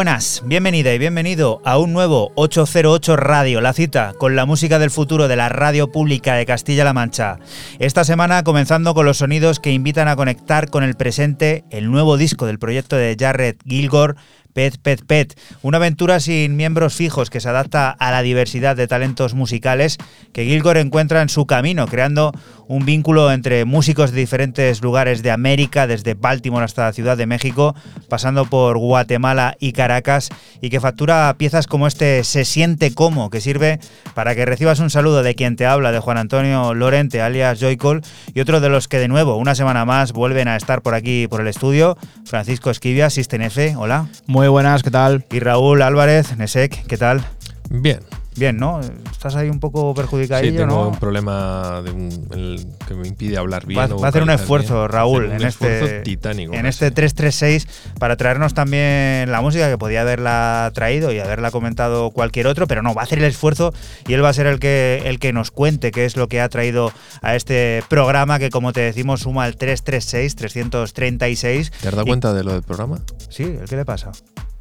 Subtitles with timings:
[0.00, 4.90] Buenas, bienvenida y bienvenido a un nuevo 808 Radio, la cita con la música del
[4.90, 7.38] futuro de la radio pública de Castilla-La Mancha.
[7.78, 12.16] Esta semana comenzando con los sonidos que invitan a conectar con el presente el nuevo
[12.16, 14.14] disco del proyecto de Jared Gilgore,
[14.52, 18.88] Pet Pet Pet, una aventura sin miembros fijos que se adapta a la diversidad de
[18.88, 19.98] talentos musicales
[20.32, 22.32] que Gilgore encuentra en su camino, creando
[22.70, 27.26] un vínculo entre músicos de diferentes lugares de América, desde Baltimore hasta la Ciudad de
[27.26, 27.74] México,
[28.08, 30.28] pasando por Guatemala y Caracas,
[30.60, 33.80] y que factura piezas como este Se siente como, que sirve
[34.14, 38.02] para que recibas un saludo de quien te habla, de Juan Antonio Lorente, alias Joycol,
[38.34, 41.26] y otro de los que de nuevo, una semana más, vuelven a estar por aquí
[41.26, 44.06] por el estudio, Francisco Esquivia, System F, hola.
[44.48, 45.24] Buenas, ¿qué tal?
[45.30, 47.24] Y Raúl Álvarez, Nesek, ¿qué tal?
[47.68, 48.00] Bien.
[48.36, 48.80] Bien, ¿no?
[49.10, 50.88] Estás ahí un poco perjudicado, Sí, tengo ¿no?
[50.88, 53.80] un problema de un- el que me impide hablar bien.
[53.80, 54.88] Va, a hacer un esfuerzo, bien.
[54.88, 56.54] Raúl, un en esfuerzo este, titánico.
[56.54, 57.66] en este 336
[57.98, 62.82] para traernos también la música que podía haberla traído y haberla comentado cualquier otro, pero
[62.82, 63.74] no, va a hacer el esfuerzo
[64.06, 66.40] y él va a ser el que, el que nos cuente qué es lo que
[66.40, 66.92] ha traído
[67.22, 71.70] a este programa que, como te decimos, suma al 336, 336.
[71.80, 72.98] ¿Te has dado Y- cuenta de lo del programa?
[73.28, 74.12] Sí, ¿el qué le pasa?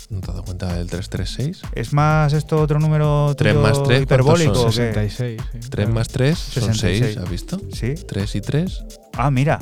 [0.10, 1.62] ¿No te has dado cuenta del 336?
[1.76, 4.56] ¿Es más esto otro número Tres tuyo más tres, ¿cuántos hiperbólico?
[4.56, 4.66] son?
[4.66, 5.10] o qué?
[5.10, 5.42] 66.
[5.52, 5.70] sí.
[5.70, 7.06] 3 más 3 son 66.
[7.14, 7.62] 6, ¿has visto?
[7.74, 7.94] Sí.
[8.08, 8.84] 3 y 3.
[9.18, 9.60] Ah, mira,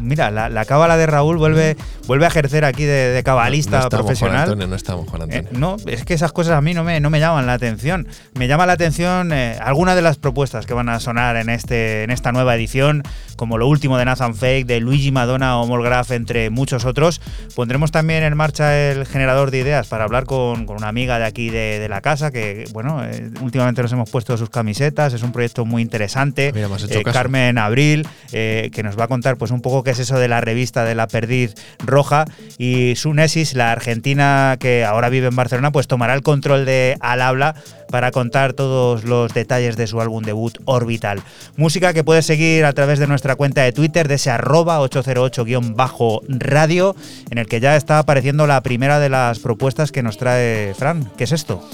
[0.00, 1.76] mira, la, la cábala de Raúl vuelve,
[2.06, 4.42] vuelve a ejercer aquí de, de cabalista no, estamos Juan profesional.
[4.44, 5.58] Antonio, no estamos Juan Eh, Antonio.
[5.60, 8.08] no, es que esas cosas a mí no me, no me llaman la atención.
[8.34, 12.04] Me llama la atención eh, algunas de las propuestas que van a sonar en, este,
[12.04, 13.02] en esta nueva edición,
[13.36, 17.20] como lo último de Nathan Fake, de Luigi Madonna o Molgraf, entre muchos otros.
[17.54, 21.24] Pondremos también en marcha el generador de ideas para hablar con, con una amiga de
[21.26, 25.22] aquí de, de la casa, que bueno, eh, últimamente nos hemos puesto sus camisetas, es
[25.22, 26.52] un proyecto muy interesante.
[26.54, 27.02] Mira, Eh.
[27.12, 30.28] Carmen Abril, eh, que nos va a contar pues un poco qué es eso de
[30.28, 31.54] la revista de la perdiz
[31.84, 32.24] roja
[32.58, 37.20] y Sunesis, la argentina que ahora vive en Barcelona, pues tomará el control de Al
[37.20, 37.56] Habla
[37.90, 41.22] para contar todos los detalles de su álbum debut Orbital.
[41.56, 46.96] Música que puedes seguir a través de nuestra cuenta de Twitter de ese arroba 808-radio
[47.30, 51.10] en el que ya está apareciendo la primera de las propuestas que nos trae Fran.
[51.16, 51.66] ¿Qué es esto?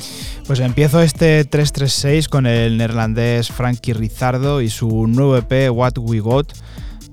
[0.46, 6.20] Pues empiezo este 336 con el neerlandés Frankie Rizardo y su nuevo EP What We
[6.20, 6.52] Got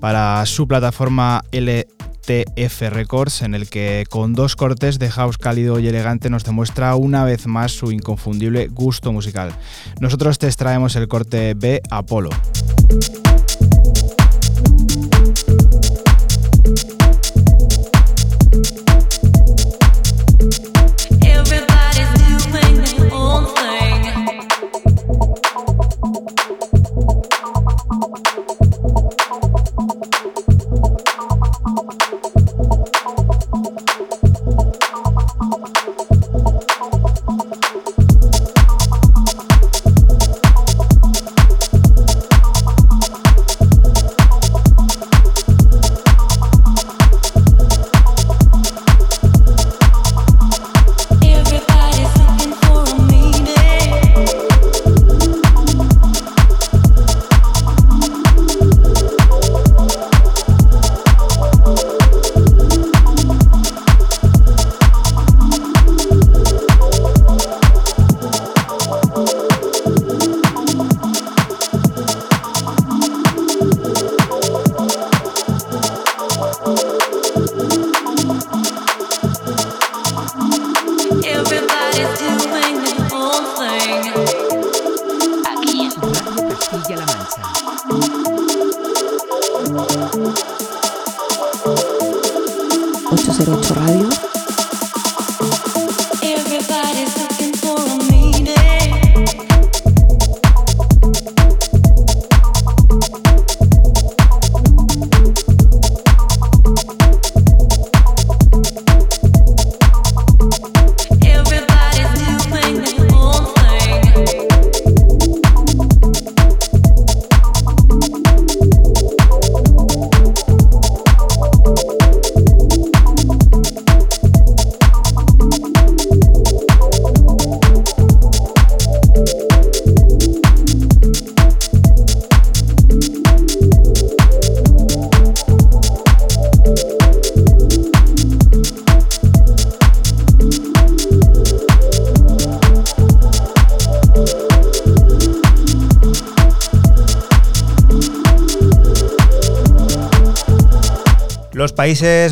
[0.00, 5.88] para su plataforma LTF Records, en el que con dos cortes de house cálido y
[5.88, 9.52] elegante nos demuestra una vez más su inconfundible gusto musical.
[10.00, 12.30] Nosotros te extraemos el corte B Apolo.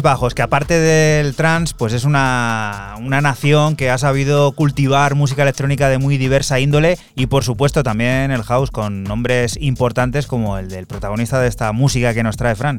[0.03, 5.43] Bajos, que aparte del trance, pues es una, una, nación que ha sabido cultivar música
[5.43, 10.59] electrónica de muy diversa índole y por supuesto también el house con nombres importantes como
[10.59, 12.79] el del protagonista de esta música que nos trae Fran.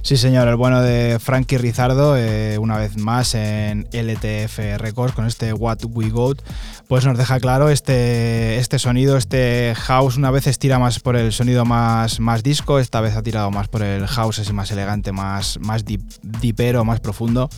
[0.00, 5.26] Sí, señor, el bueno de Frankie Rizardo, eh, una vez más en LTF Records con
[5.26, 6.42] este What We Got,
[6.88, 11.32] pues nos deja claro este, este sonido, este house una vez estira más por el
[11.32, 15.12] sonido más, más disco, esta vez ha tirado más por el house así más elegante,
[15.12, 16.02] más, más deep,
[16.42, 17.48] deepero, más profundo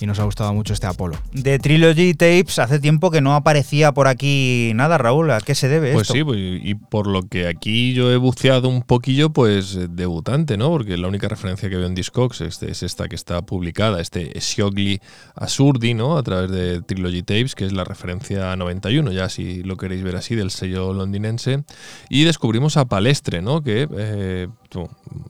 [0.00, 1.16] y nos ha gustado mucho este Apolo.
[1.32, 5.30] De Trilogy Tapes hace tiempo que no aparecía por aquí nada, Raúl.
[5.30, 6.14] ¿A qué se debe Pues esto?
[6.14, 10.56] sí, pues, y por lo que aquí yo he buceado un poquillo, pues eh, debutante,
[10.56, 10.70] ¿no?
[10.70, 14.40] Porque la única referencia que veo en Discogs es, es esta que está publicada, este
[14.40, 15.00] Siogli
[15.34, 16.16] Asurdi, ¿no?
[16.16, 20.16] A través de Trilogy Tapes, que es la referencia 91, ya si lo queréis ver
[20.16, 21.64] así, del sello londinense.
[22.08, 23.62] Y descubrimos a Palestre, ¿no?
[23.62, 24.48] Que eh,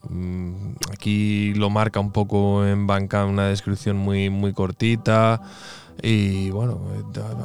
[0.08, 5.40] mm, aquí lo marca un poco en banca una descripción muy, muy cortita
[6.02, 6.80] y bueno,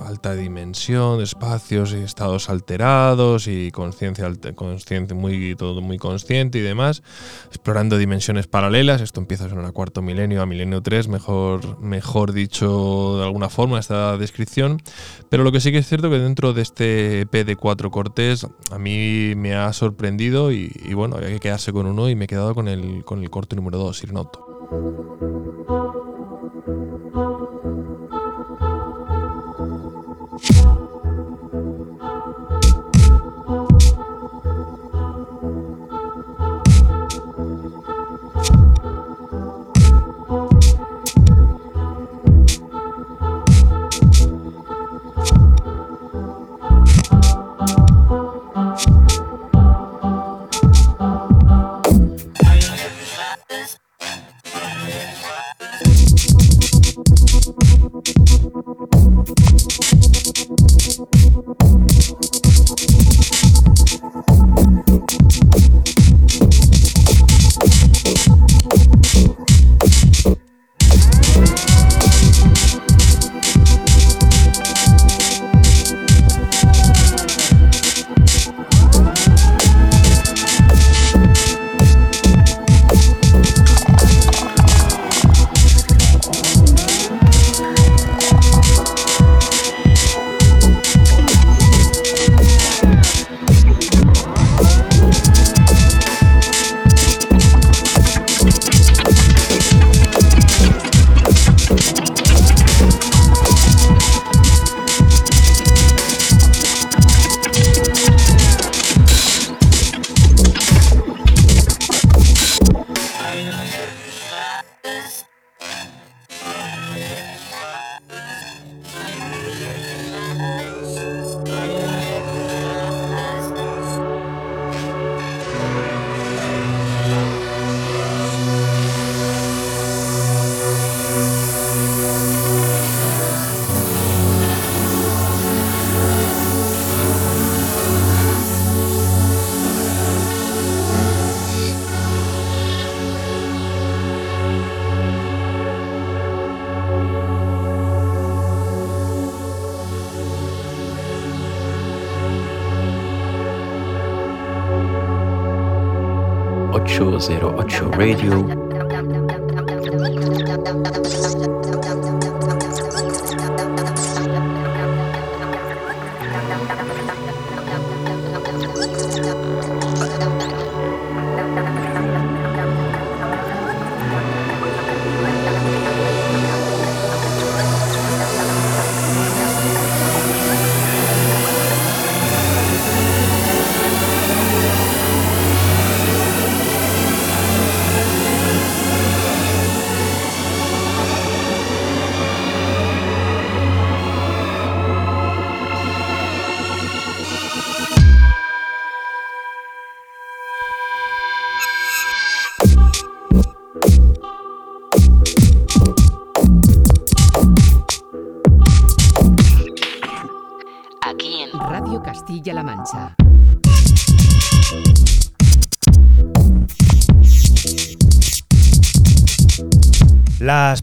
[0.06, 7.04] alta dimensión, espacios y estados alterados y conciencia consciente, muy todo muy consciente y demás,
[7.48, 9.02] explorando dimensiones paralelas.
[9.02, 13.50] Esto empieza a sonar a cuarto milenio, a milenio 3, mejor, mejor dicho de alguna
[13.50, 14.82] forma esta descripción.
[15.30, 18.48] Pero lo que sí que es cierto que dentro de este EP de cuatro cortes
[18.72, 22.26] a mí me ha sorprendido y, y bueno, había que quedarse con uno y me
[22.26, 24.56] he quedado con el, con el corte número 2, Sirnoto.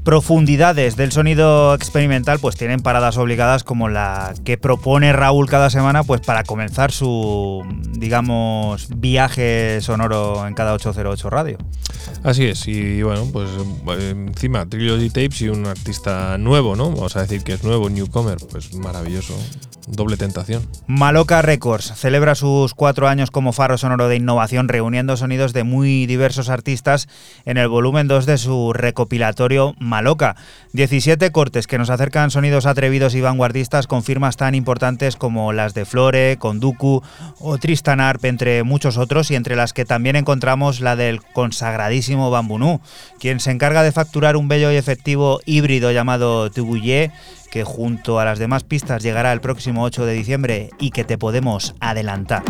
[0.05, 6.03] Profundidades del sonido experimental pues tienen paradas obligadas como la que propone Raúl cada semana
[6.03, 11.59] pues para comenzar su digamos viaje sonoro en cada 808 radio.
[12.23, 13.51] Así es, y bueno, pues
[13.99, 16.91] eh, encima Trilogy Tapes y un artista nuevo, ¿no?
[16.91, 19.35] Vamos a decir que es nuevo, newcomer, pues maravilloso,
[19.87, 20.67] doble tentación.
[20.87, 26.07] Maloca Records celebra sus cuatro años como faro sonoro de innovación, reuniendo sonidos de muy
[26.07, 27.09] diversos artistas
[27.45, 30.37] en el volumen 2 de su recopilatorio Maloca.
[30.73, 35.75] 17 cortes que nos acercan sonidos atrevidos y vanguardistas con firmas tan importantes como las
[35.75, 37.03] de Flore, Conducu
[37.39, 42.31] o Tristan Arp, entre muchos otros, y entre las que también encontramos la del consagradísimo
[42.31, 42.81] Bambunú,
[43.19, 47.13] quien se encarga de facturar un bello y efectivo híbrido llamado Tubouillet,
[47.53, 51.19] que junto a las demás pistas llegará el próximo 8 de diciembre y que te
[51.19, 52.43] podemos adelantar.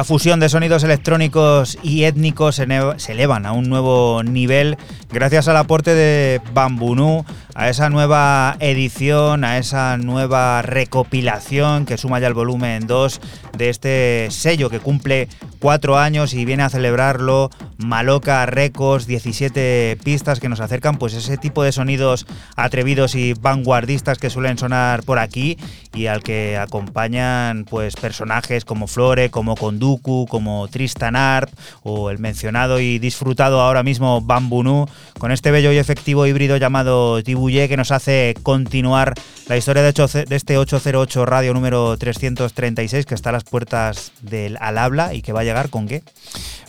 [0.00, 2.64] La fusión de sonidos electrónicos y étnicos se,
[3.12, 4.78] elevan a un nuevo nivel
[5.12, 12.18] gracias al aporte de Bambunú, a esa nueva edición, a esa nueva recopilación que suma
[12.18, 13.20] ya el volumen 2
[13.58, 17.50] de este sello que cumple cuatro años y viene a celebrarlo
[17.82, 24.18] Maloca Records, 17 pistas que nos acercan pues ese tipo de sonidos atrevidos y vanguardistas
[24.18, 25.58] que suelen sonar por aquí
[25.94, 31.50] y al que acompañan pues personajes como Flore, como Konduku, como Tristan Arp
[31.82, 34.86] o el mencionado y disfrutado ahora mismo Bambunu
[35.18, 39.14] con este bello y efectivo híbrido llamado Tibuye que nos hace continuar
[39.48, 44.56] la historia de, de este 808 radio número 336 que está a las puertas del
[44.60, 46.02] al habla y que va a llegar con qué?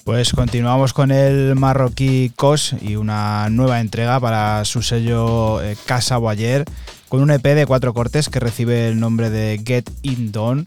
[0.04, 6.18] Pues continuamos con el marroquí Kos y una nueva entrega para su sello eh, Casa
[6.18, 6.66] Boyer
[7.08, 10.66] con un EP de cuatro cortes que recibe el nombre de Get In Done.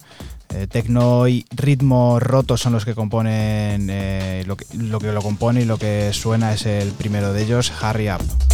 [0.51, 5.21] Eh, tecno y ritmo roto son los que componen eh, lo, que, lo que lo
[5.21, 8.54] compone y lo que suena es el primero de ellos, Hurry Up.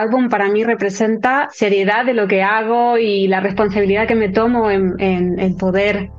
[0.00, 4.70] Álbum para mí representa seriedad de lo que hago y la responsabilidad que me tomo
[4.70, 6.10] en, en- poder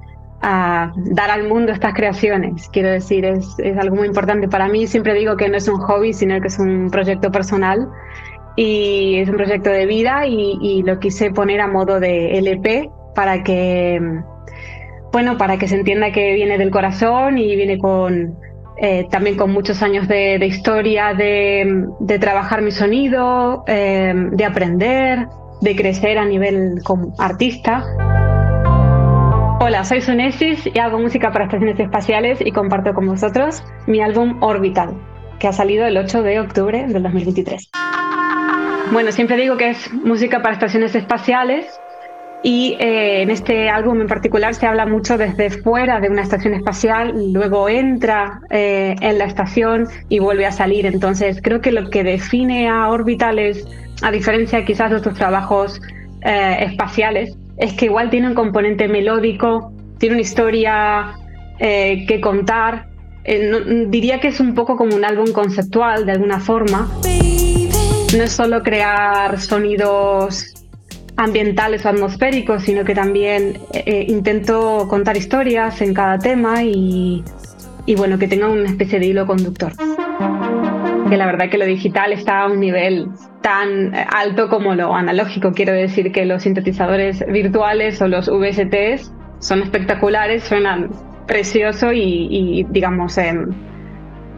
[0.41, 2.69] ah, dar al mundo estas creaciones.
[2.71, 3.47] Quiero decir, es,
[3.79, 4.87] algo muy importante para mí.
[4.87, 7.87] Siempre digo que no es un hobby, sino que es un proyecto personal
[8.55, 12.89] y es un proyecto de vida y, y lo quise poner a modo de LP
[13.15, 13.99] para que,
[15.11, 18.37] bueno, para que se entienda que viene del corazón y viene con
[18.79, 25.27] eh, también con muchos años de, historia, de, de trabajar mi sonido, eh, de aprender,
[25.61, 27.83] de crecer a nivel como artista.
[29.59, 34.37] Hola, soy Sunesis y hago música para estaciones espaciales y comparto con vosotros mi álbum
[34.41, 34.93] Orbital,
[35.39, 37.71] que ha salido el 8 de octubre del 2023.
[38.91, 41.79] Bueno, siempre digo que es música para estaciones espaciales
[42.43, 46.54] y eh, en este álbum en particular se habla mucho desde fuera de una estación
[46.54, 50.86] espacial, luego entra eh, en la estación y vuelve a salir.
[50.86, 53.65] Entonces creo que lo que define a Orbital es,
[54.02, 55.82] a diferencia quizás de otros trabajos
[56.21, 61.13] eh, espaciales, es que igual tiene un componente melódico, tiene una historia
[61.60, 62.86] eh, que contar.
[63.23, 66.88] Eh, no- diría que es un poco como un álbum conceptual de alguna forma.
[68.15, 70.54] No es solo crear sonidos
[71.17, 77.23] ambientales o atmosféricos, sino que también eh, intento contar historias en cada tema y,
[77.86, 79.73] y bueno, que tenga una especie de hilo conductor.
[81.10, 83.08] Que la verdad que lo digital está a un nivel
[83.41, 85.53] tan eh, alto como lo analógico.
[85.53, 90.89] Quiero decir que los sintetizadores virtuales o los VSTs son espectaculares, suenan
[91.25, 93.17] precioso y, y, digamos,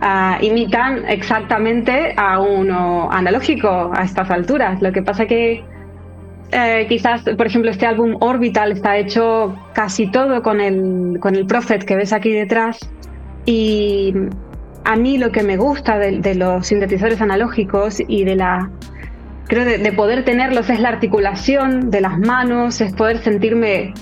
[0.01, 4.81] ah, imitan exactamente a uno analógico a estas alturas.
[4.81, 5.63] Lo que pasa que
[6.51, 11.45] eh, quizás, por ejemplo, este álbum Orbital está hecho casi todo con el, con el
[11.45, 12.79] Prophet que ves aquí detrás.
[13.45, 14.13] Y
[14.85, 18.69] a mí lo que me gusta de, de los sintetizadores analógicos y de la.
[19.47, 23.93] Creo de, de poder tenerlos es la articulación de las manos, es poder sentirme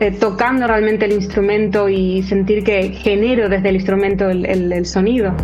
[0.00, 4.84] eh, tocando realmente el instrumento y sentir que genero desde el instrumento el, el- el
[4.84, 5.34] sonido.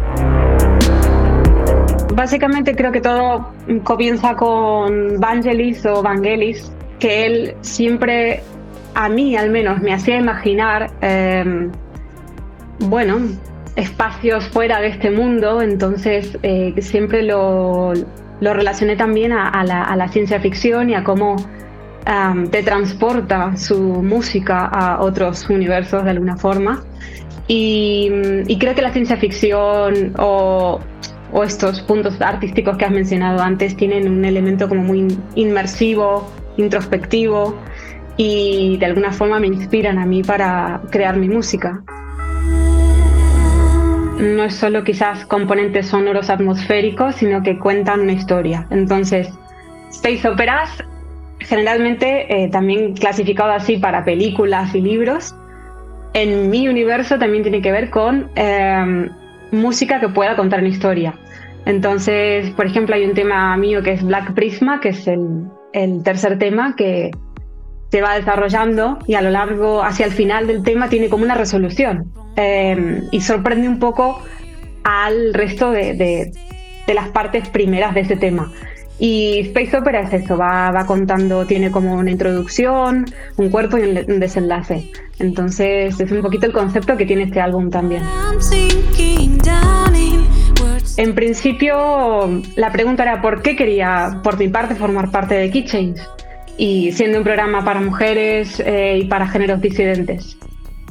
[2.15, 3.53] Básicamente creo que todo
[3.85, 8.43] comienza con Vangelis o Vangelis, que él siempre,
[8.95, 11.69] a mí al menos, me hacía imaginar, eh,
[12.81, 13.19] bueno,
[13.77, 17.93] espacios fuera de este mundo, entonces eh, siempre lo,
[18.41, 23.57] lo relacioné también a, la, a la ciencia ficción y a cómo um, te transporta
[23.57, 26.83] su música a otros universos de alguna forma.
[27.47, 28.11] Y,
[28.47, 30.81] y creo que la ciencia ficción o,
[31.33, 37.57] o estos puntos artísticos que has mencionado antes tienen un elemento como muy inmersivo, introspectivo
[38.17, 41.83] y de alguna forma me inspiran a mí para crear mi música.
[44.19, 48.67] No es solo quizás componentes sonoros atmosféricos, sino que cuentan una historia.
[48.71, 49.29] Entonces,
[49.91, 50.83] space operas
[51.41, 55.35] generalmente eh, también clasificado así para películas y libros,
[56.15, 59.09] en mi universo también tiene que ver con eh,
[59.51, 61.15] música que pueda contar una historia.
[61.67, 66.03] Entonces, por ejemplo, hay un tema mío que es Black Prisma, que es el, el
[66.03, 67.11] tercer tema que
[67.91, 71.35] se va desarrollando y a lo largo, hacia el final del tema, tiene como una
[71.35, 74.23] resolución eh, y sorprende un poco
[74.85, 76.33] al resto de,
[76.89, 78.51] de las partes primeras de ese tema.
[78.99, 83.07] Y Space Opera es eso, va, va contando, tiene como una introducción,
[83.37, 84.91] un cuerpo y un, un desenlace.
[85.19, 88.03] Entonces es un poquito el concepto que tiene este álbum también.
[90.99, 95.65] En principio, la pregunta era por qué quería, por mi parte, formar parte de Key
[95.65, 96.01] Change.
[96.57, 100.37] Y siendo un programa para mujeres eh, y para géneros disidentes.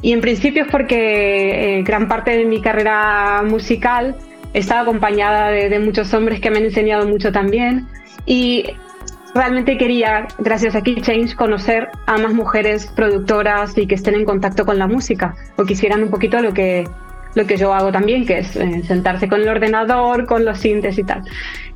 [0.00, 4.16] Y en principio es porque eh, gran parte de mi carrera musical
[4.54, 7.86] he estado acompañada de, de muchos hombres que me han enseñado mucho también.
[8.26, 8.64] Y
[9.34, 14.24] realmente quería, gracias a Key Change, conocer a más mujeres productoras y que estén en
[14.24, 16.88] contacto con la música o quisieran un poquito lo que,
[17.34, 20.98] lo que yo hago también, que es eh, sentarse con el ordenador, con los sintes
[20.98, 21.22] y tal.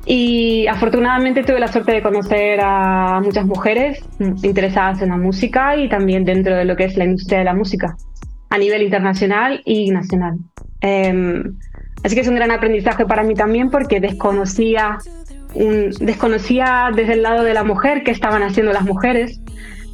[0.05, 5.87] Y afortunadamente tuve la suerte de conocer a muchas mujeres interesadas en la música y
[5.87, 7.95] también dentro de lo que es la industria de la música,
[8.49, 10.37] a nivel internacional y nacional.
[10.81, 11.43] Eh,
[12.03, 14.99] así que es un gran aprendizaje para mí también porque desconocía,
[15.99, 19.39] desconocía desde el lado de la mujer qué estaban haciendo las mujeres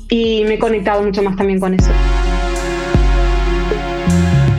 [0.10, 1.92] y me he conectado mucho más también con eso.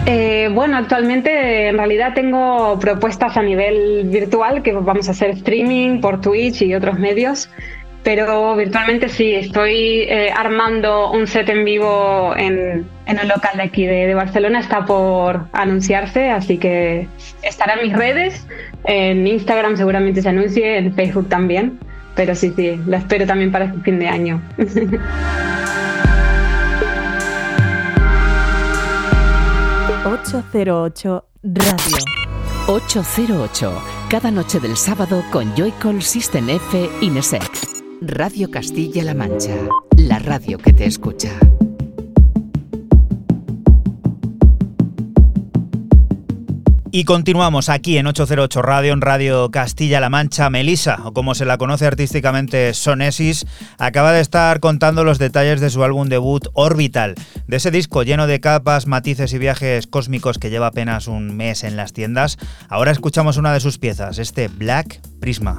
[0.07, 6.01] Eh, bueno, actualmente en realidad tengo propuestas a nivel virtual que vamos a hacer streaming
[6.01, 7.49] por Twitch y otros medios.
[8.03, 13.63] Pero virtualmente sí, estoy eh, armando un set en vivo en, en un local de
[13.63, 17.09] aquí de, de, Barcelona, está por anunciarse, así que
[17.43, 18.47] estará en mis redes,
[18.85, 21.79] en Instagram seguramente se anuncie, en Facebook también,
[22.15, 24.43] pero sí, sí, lo espero también para este fin de año.
[30.05, 31.97] 808 Radio.
[32.69, 37.80] 808, cada noche del sábado con Joycall System F Inesec.
[38.03, 39.55] Radio Castilla-La Mancha,
[39.99, 41.29] la radio que te escucha.
[46.91, 50.49] Y continuamos aquí en 808 Radio, en Radio Castilla-La Mancha.
[50.49, 55.69] Melisa, o como se la conoce artísticamente Sonesis, acaba de estar contando los detalles de
[55.69, 60.49] su álbum debut Orbital, de ese disco lleno de capas, matices y viajes cósmicos que
[60.49, 62.39] lleva apenas un mes en las tiendas.
[62.71, 65.59] Ahora escuchamos una de sus piezas, este Black Prisma.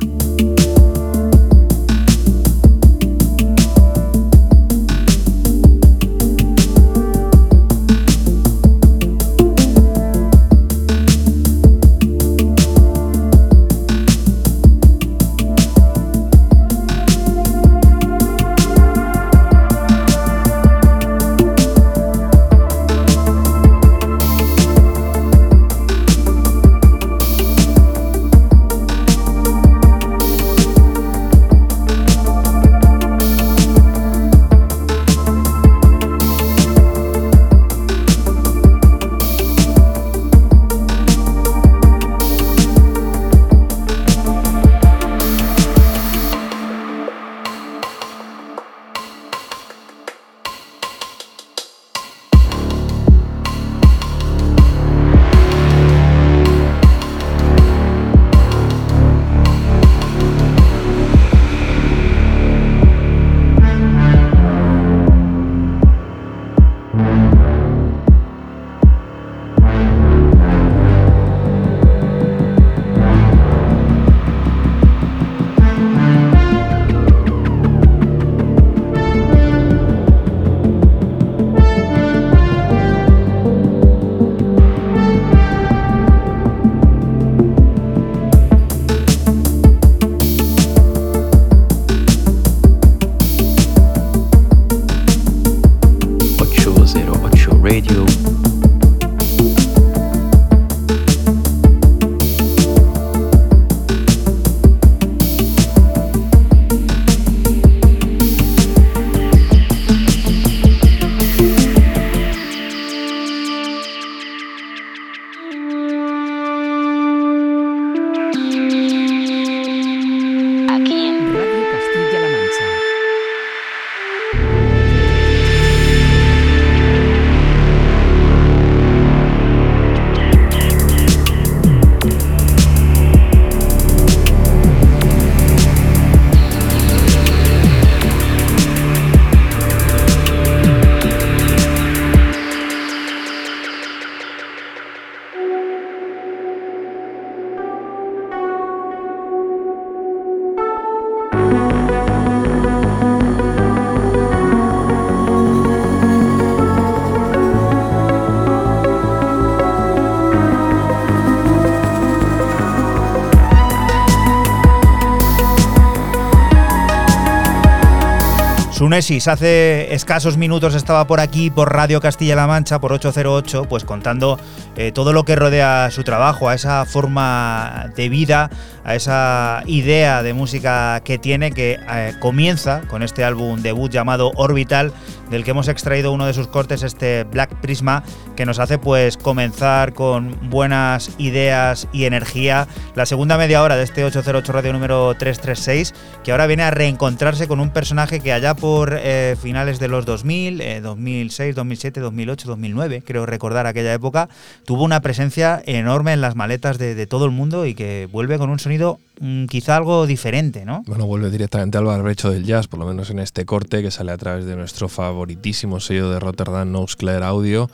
[169.01, 174.37] Sunesis hace escasos minutos estaba por aquí, por Radio Castilla-La Mancha, por 808, pues contando
[174.77, 178.51] eh, todo lo que rodea su trabajo, a esa forma de vida,
[178.83, 184.33] a esa idea de música que tiene, que eh, comienza con este álbum debut llamado
[184.35, 184.93] Orbital,
[185.31, 188.03] del que hemos extraído uno de sus cortes, este Black Prisma,
[188.35, 192.67] que nos hace pues comenzar con buenas ideas y energía.
[192.95, 197.47] La segunda media hora de este 808 Radio número 336, que ahora viene a reencontrarse
[197.47, 203.03] con un personaje que allá por eh, finales de los 2000, 2006, 2007, 2008, 2009,
[203.05, 204.29] creo recordar aquella época,
[204.65, 208.37] tuvo una presencia enorme en las maletas de, de todo el mundo y que vuelve
[208.37, 210.83] con un sonido mm, quizá algo diferente, ¿no?
[210.87, 214.11] Bueno, vuelve directamente al barbecho del jazz, por lo menos en este corte que sale
[214.11, 217.69] a través de nuestro favoritísimo sello de Rotterdam, Nose Clear Audio.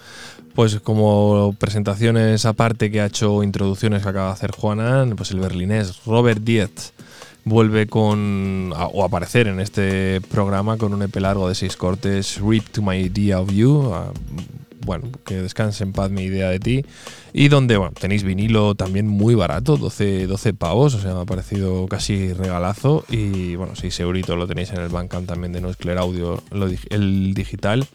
[0.57, 5.39] Pues como presentaciones aparte que ha hecho introducciones que acaba de hacer Juana, pues el
[5.39, 6.93] berlinés Robert Dietz
[7.43, 12.41] vuelve con a, o aparecer en este programa con un EP largo de seis cortes,
[12.41, 13.93] Rip to My Idea of You,
[14.85, 16.85] bueno, que descanse en paz mi idea de ti.
[17.33, 21.25] Y donde, bueno, tenéis vinilo también muy barato, 12, 12 pavos, o sea, me ha
[21.25, 23.05] parecido casi regalazo.
[23.09, 26.41] Y bueno, 6 euritos lo tenéis en el Bandcamp también de Nuescler Audio,
[26.89, 27.85] el digital.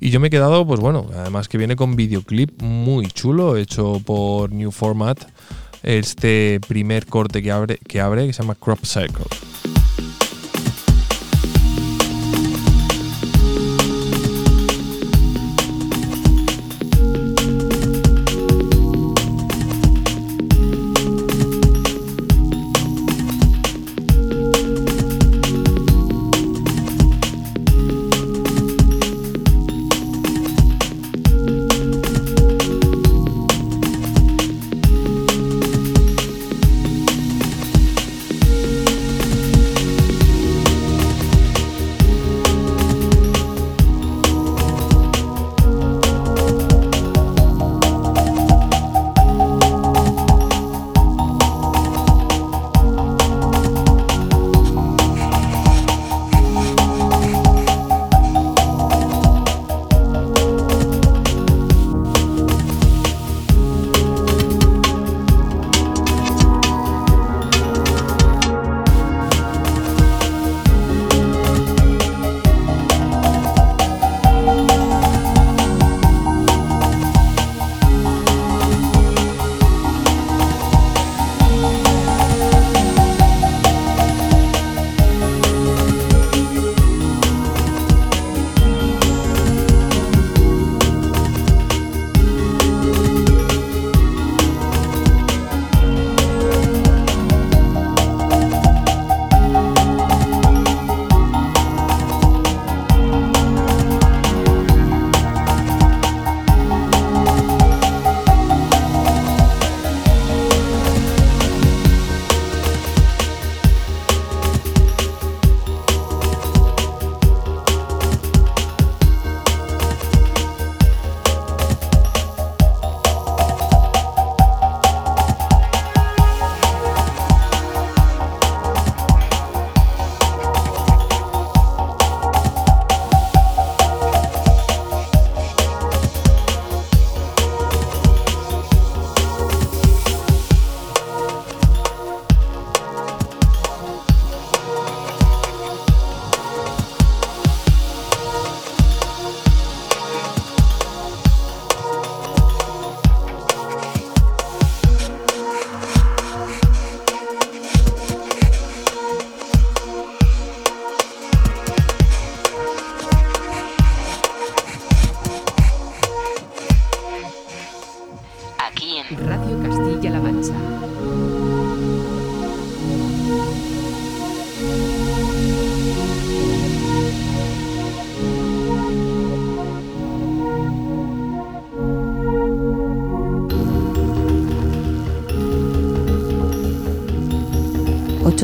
[0.00, 4.00] Y yo me he quedado, pues bueno, además que viene con videoclip muy chulo, hecho
[4.04, 5.18] por New Format.
[5.82, 9.24] Este primer corte que abre, que abre, que se llama Crop Circle.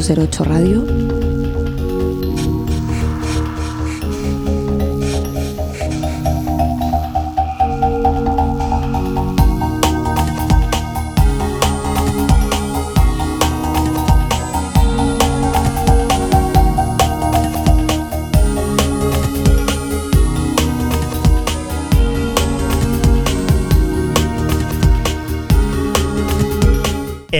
[0.00, 1.07] Radio.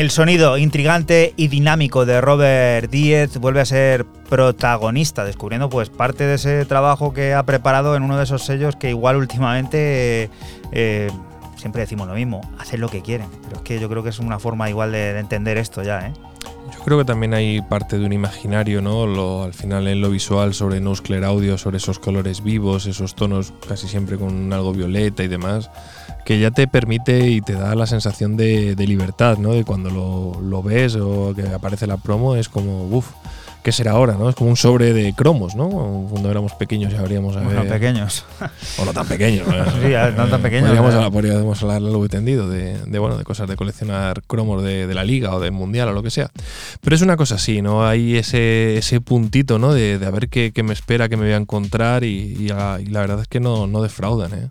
[0.08, 6.24] El sonido intrigante y dinámico de Robert Díez vuelve a ser protagonista, descubriendo pues parte
[6.24, 10.30] de ese trabajo que ha preparado en uno de esos sellos que igual últimamente
[10.72, 11.10] eh,
[11.56, 14.18] siempre decimos lo mismo, hacen lo que quieren, pero es que yo creo que es
[14.18, 16.14] una forma igual de, entender esto ya, ¿eh?
[16.74, 19.42] Yo creo que también hay parte de un imaginario, ¿no?
[19.42, 23.86] al final en lo visual sobre Nuclear Audio, sobre esos colores vivos, esos tonos casi
[23.88, 25.70] siempre con algo violeta y demás
[26.28, 29.54] que ya te permite y te da la sensación de, libertad, ¿no?
[29.54, 33.12] De cuando lo, ves o que aparece la promo, es como, uff,
[33.62, 34.28] ¿qué será ahora, no?
[34.28, 35.70] Es como un sobre de cromos, ¿no?
[36.10, 38.26] Cuando éramos pequeños ya habríamos Bueno, pequeños.
[38.76, 39.46] O no tan pequeños.
[39.82, 40.68] sí, no tan pequeños.
[41.10, 45.40] Podríamos, hablar algo tendido de, bueno, de cosas de coleccionar cromos de, la liga o
[45.40, 46.30] del mundial o lo que sea.
[46.82, 47.86] Pero es una cosa así, ¿no?
[47.86, 49.72] Hay ese, ese puntito, ¿no?
[49.72, 53.28] De, a ver qué, me espera, qué me voy a encontrar y, la verdad es
[53.28, 54.48] que no, no defraudan, ¿eh?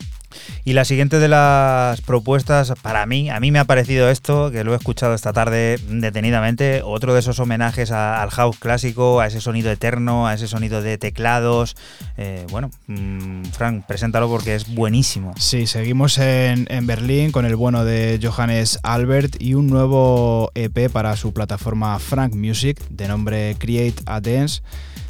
[0.66, 4.64] Y la siguiente de las propuestas, para mí, a mí me ha parecido esto, que
[4.64, 9.42] lo he escuchado esta tarde detenidamente, otro de esos homenajes al house clásico, a ese
[9.42, 11.76] sonido eterno, a ese sonido de teclados.
[12.18, 15.34] Eh, bueno, mm, Frank, preséntalo porque es buenísimo.
[15.38, 20.92] Sí, seguimos en, en Berlín con el bueno de Johannes Albert y un nuevo EP
[20.92, 24.62] para su plataforma Frank Music de nombre Create a Dance.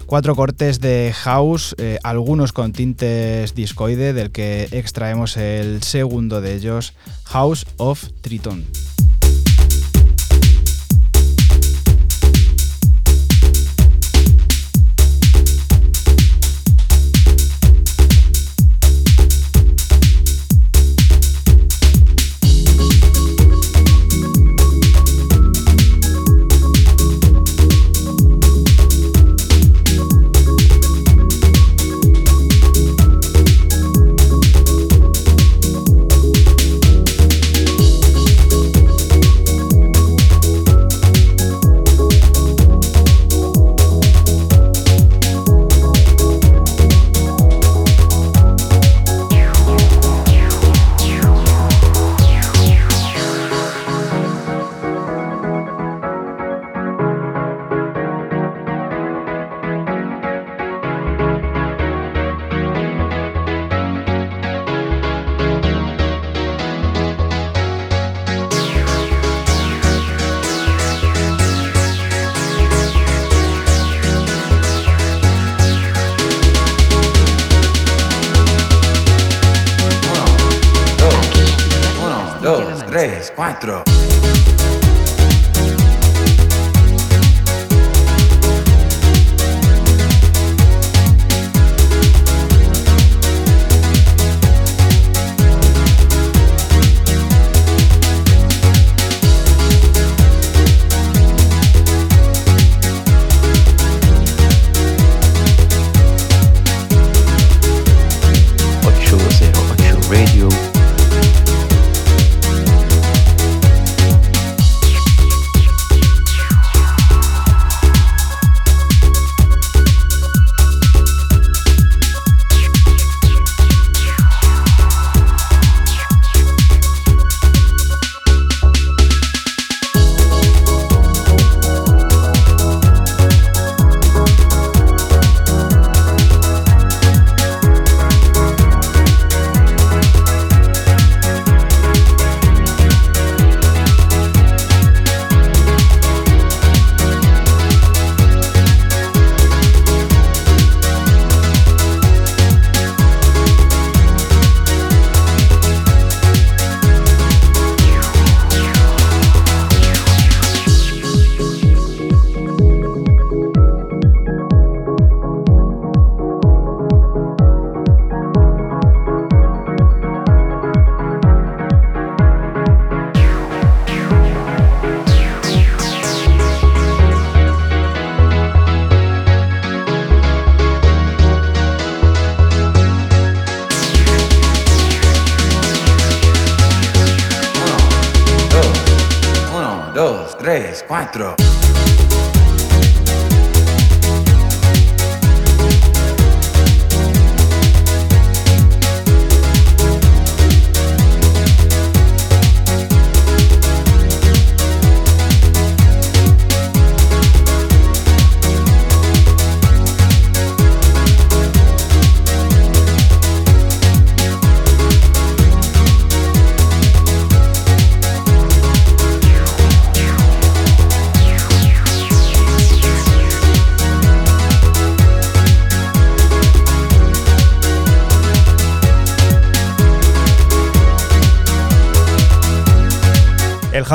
[0.07, 6.55] Cuatro cortes de house, eh, algunos con tintes discoide, del que extraemos el segundo de
[6.55, 6.93] ellos,
[7.25, 8.63] House of Triton.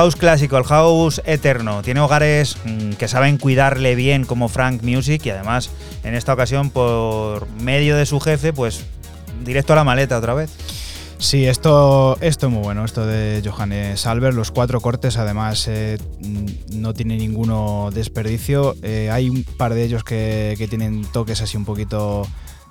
[0.03, 5.25] House clásico, el house eterno, tiene hogares mm, que saben cuidarle bien como Frank Music
[5.27, 5.71] y además
[6.03, 8.85] en esta ocasión por medio de su jefe, pues
[9.45, 10.51] directo a la maleta otra vez.
[11.19, 14.35] Sí, esto, esto es muy bueno, esto de Johannes Albert.
[14.35, 15.99] Los cuatro cortes, además, eh,
[16.73, 18.75] no tiene ninguno desperdicio.
[18.83, 22.27] Eh, hay un par de ellos que, que tienen toques así un poquito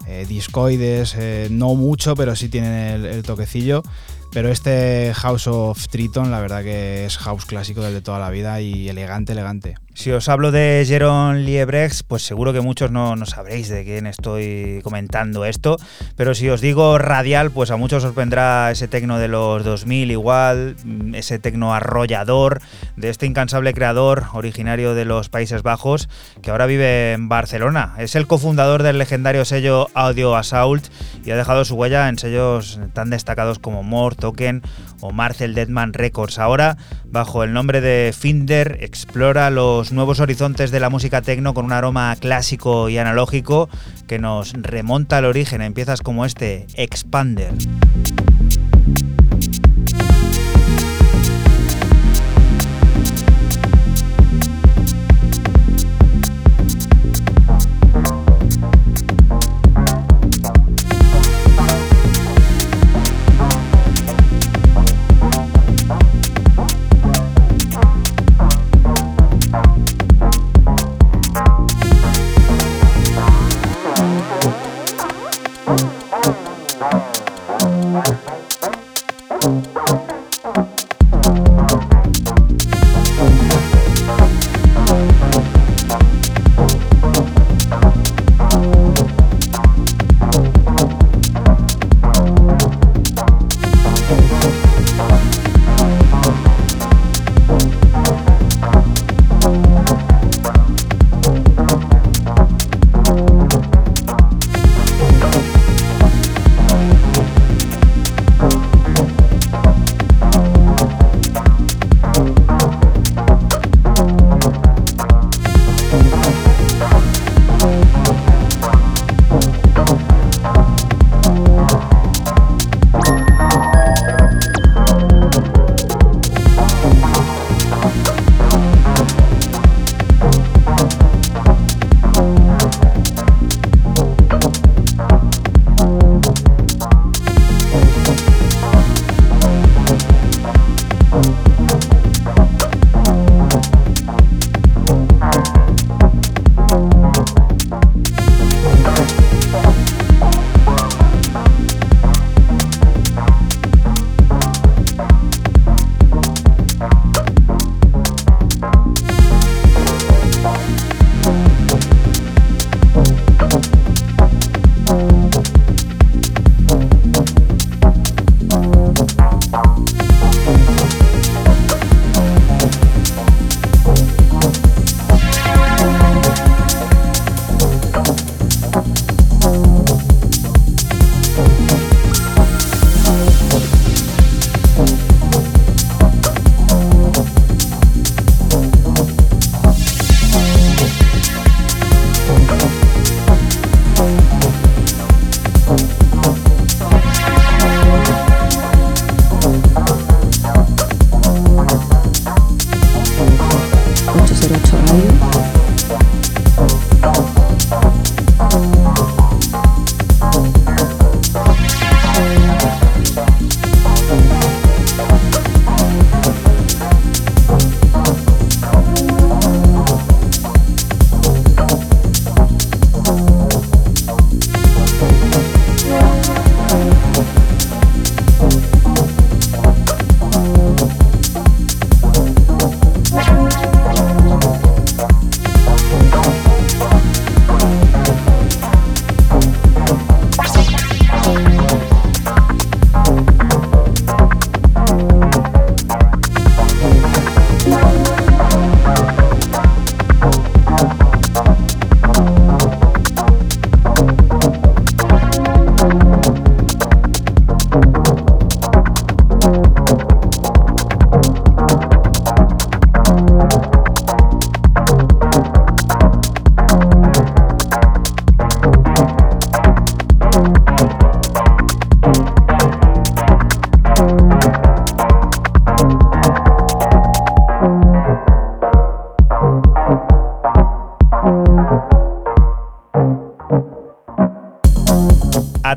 [0.05, 1.15] eh, discoides,
[1.49, 3.83] no mucho, pero sí tienen el toquecillo.
[4.31, 8.29] Pero este House of Triton, la verdad que es house clásico del de toda la
[8.29, 9.75] vida y elegante, elegante.
[9.93, 14.07] Si os hablo de Jérôme Liebrecht, pues seguro que muchos no, no, sabréis de quién
[14.07, 15.77] estoy comentando esto,
[16.15, 20.11] pero si os digo radial, pues a muchos os vendrá ese tecno de los 2000
[20.11, 22.61] igual, mm, ese tecno arrollador
[23.01, 26.07] de este incansable creador originario de los Países Bajos
[26.41, 27.95] que ahora vive en Barcelona.
[27.97, 30.85] Es el cofundador del legendario sello Audio Assault
[31.25, 34.61] y ha dejado su huella en sellos tan destacados como More, Token
[35.01, 36.39] o Marcel Deadman Records.
[36.39, 41.65] Ahora, bajo el nombre de Finder, explora los nuevos horizontes de la música techno con
[41.65, 43.69] un aroma clásico y analógico
[44.07, 47.53] que nos remonta al origen en piezas como este, Expander.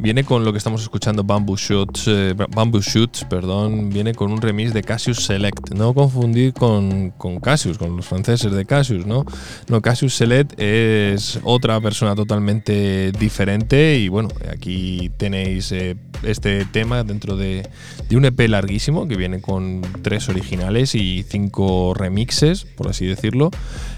[0.00, 4.40] Viene con lo que estamos escuchando, Bamboo Shoots, eh, Bamboo Shoots, perdón, viene con un
[4.40, 5.70] remix de Cassius Select.
[5.74, 9.24] No confundir con, con Cassius, con los franceses de Cassius, ¿no?
[9.68, 17.02] No, Cassius Select es otra persona totalmente diferente y bueno, aquí tenéis eh, este tema
[17.02, 17.68] dentro de,
[18.08, 23.50] de, un EP larguísimo que viene con tres originales y cinco remixes, por así decirlo.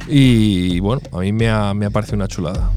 [0.09, 2.71] Y bueno, a mí me ha, me ha parecido una chulada.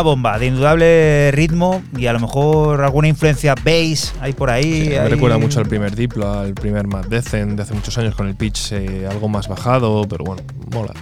[0.00, 4.88] Una bomba de indudable ritmo y a lo mejor alguna influencia bass hay por ahí.
[4.88, 8.26] me recuerda mucho al primer Diplo, al primer Mad Decent de hace muchos años con
[8.26, 10.42] el pitch eh, algo más bajado, pero bueno,
[10.72, 10.94] mola.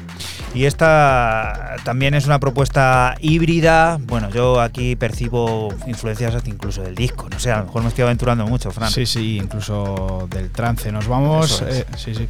[0.53, 4.01] Y esta también es una propuesta híbrida.
[4.01, 7.29] Bueno, yo aquí percibo influencias hasta incluso del disco.
[7.29, 8.91] No sé, a lo mejor me estoy aventurando mucho, Fran.
[8.91, 10.91] Sí, sí, incluso del trance.
[10.91, 11.63] Nos vamos.
[11.63, 12.27] Eh, sí, sí.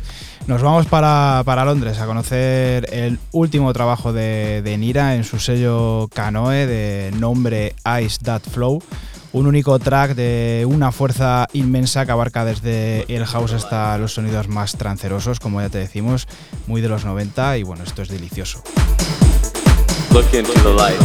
[0.49, 6.09] Nos vamos para, Londres a conocer el último trabajo de, de Nira en su sello
[6.15, 8.83] Canoe de nombre Ice That Flow
[9.33, 14.49] un único track de una fuerza inmensa que abarca desde el house hasta los sonidos
[14.49, 16.27] más trancerosos, como ya te decimos,
[16.67, 18.63] muy de los 90 y bueno, esto es delicioso.
[20.13, 20.99] Look into the light.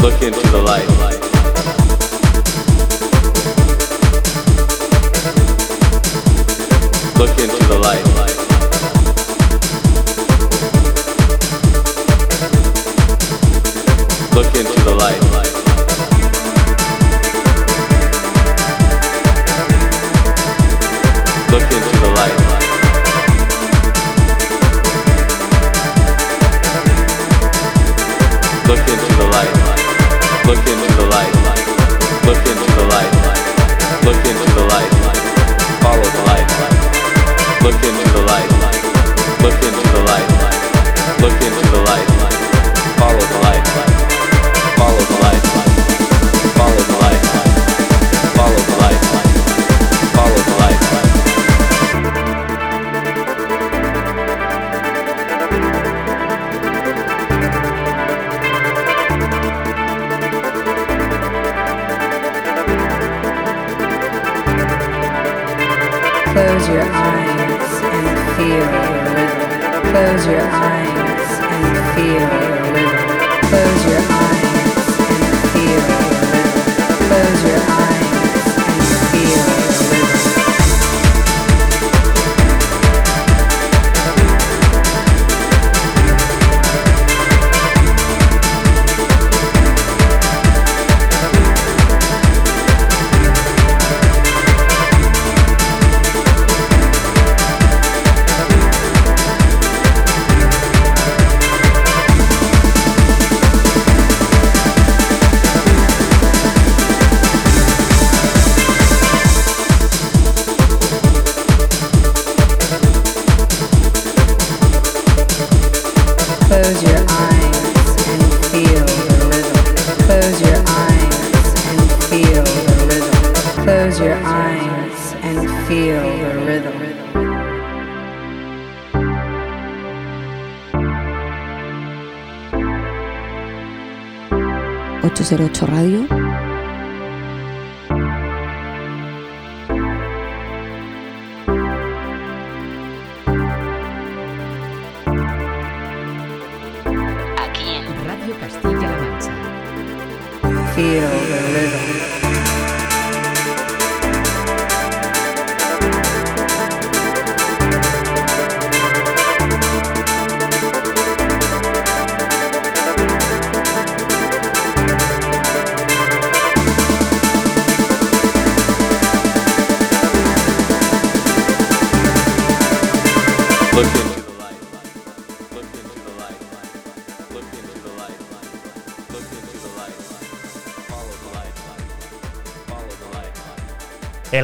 [0.00, 1.09] Look into the light.
[14.32, 15.20] Look into the light.
[21.50, 22.38] Look into the light.
[28.68, 29.52] Look into the light.
[30.46, 31.34] Look into the light.
[32.24, 33.12] Look into the light.
[34.04, 34.92] Look into the light.
[35.82, 36.50] Follow the light.
[37.64, 38.50] Look into the light.
[39.42, 39.79] Look into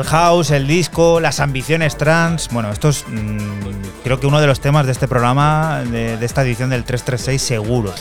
[0.07, 2.48] house, el disco, las ambiciones trans.
[2.48, 6.42] Bueno, esto es mm, creo que uno de los temas de este programa, de, esta
[6.42, 7.92] edición del 336, seguro.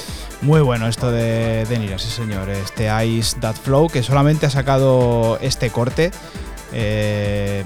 [0.41, 2.49] Muy bueno esto de, de Nira, sí señor.
[2.49, 6.11] Este Ice That Flow, que solamente ha sacado este corte.
[6.73, 7.63] Eh,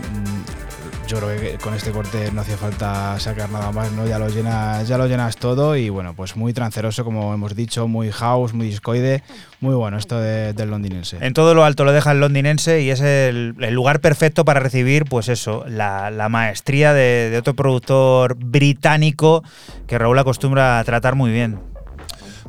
[1.10, 4.06] yo creo que con este corte no hacía falta sacar nada más, ¿no?
[4.06, 7.88] Ya lo llenas, ya lo llenas todo y bueno, pues muy tranceroso, como hemos dicho,
[7.88, 9.24] muy house, muy discoide,
[9.62, 11.18] muy bueno esto de- del londinense.
[11.22, 15.06] En todo lo alto lo deja el londinense y es el, lugar perfecto para recibir,
[15.06, 19.44] pues eso, la, la maestría de, de otro productor británico
[19.88, 21.60] que Raúl acostumbra a tratar muy bien.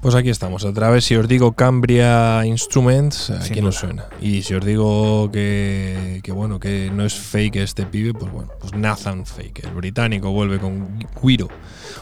[0.00, 3.80] Pues aquí estamos, otra vez si os digo Cambria Instruments, ¿a Sin quién os duda.
[3.80, 4.04] suena?
[4.22, 8.50] Y si os digo que, que bueno, que no es fake este pibe, pues bueno,
[8.58, 11.48] pues Nathan Fake, el británico vuelve con Guiro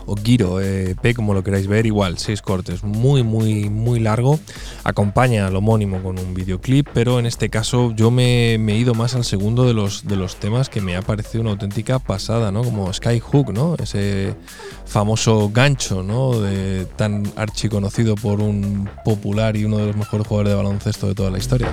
[0.06, 4.38] o Giro, eh, P como lo queráis ver, igual, seis cortes, muy muy muy largo,
[4.84, 8.94] acompaña al homónimo con un videoclip, pero en este caso yo me, me he ido
[8.94, 12.52] más al segundo de los, de los temas que me ha parecido una auténtica pasada,
[12.52, 12.62] ¿no?
[12.62, 13.74] Como Skyhook, ¿no?
[13.74, 14.36] Ese
[14.86, 16.38] famoso gancho, ¿no?
[16.38, 17.87] De, tan archiconocido
[18.20, 21.72] por un popular y uno de los mejores jugadores de baloncesto de toda la historia.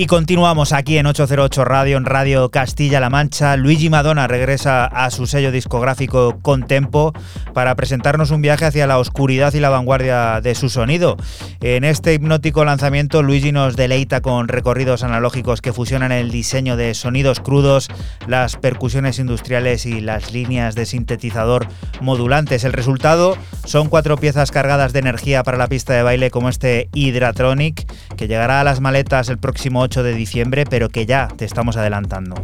[0.00, 3.56] Y continuamos aquí en 808 Radio, en Radio Castilla-La Mancha.
[3.56, 7.12] Luigi Madonna regresa a su sello discográfico Contempo
[7.52, 11.16] para presentarnos un viaje hacia la oscuridad y la vanguardia de su sonido.
[11.60, 16.94] En este hipnótico lanzamiento, Luigi nos deleita con recorridos analógicos que fusionan el diseño de
[16.94, 17.88] sonidos crudos,
[18.28, 21.66] las percusiones industriales y las líneas de sintetizador
[22.00, 22.62] modulantes.
[22.62, 26.88] El resultado son cuatro piezas cargadas de energía para la pista de baile como este
[26.94, 31.46] Hydratronic, que llegará a las maletas el próximo 8 de diciembre, pero que ya te
[31.46, 32.34] estamos adelantando.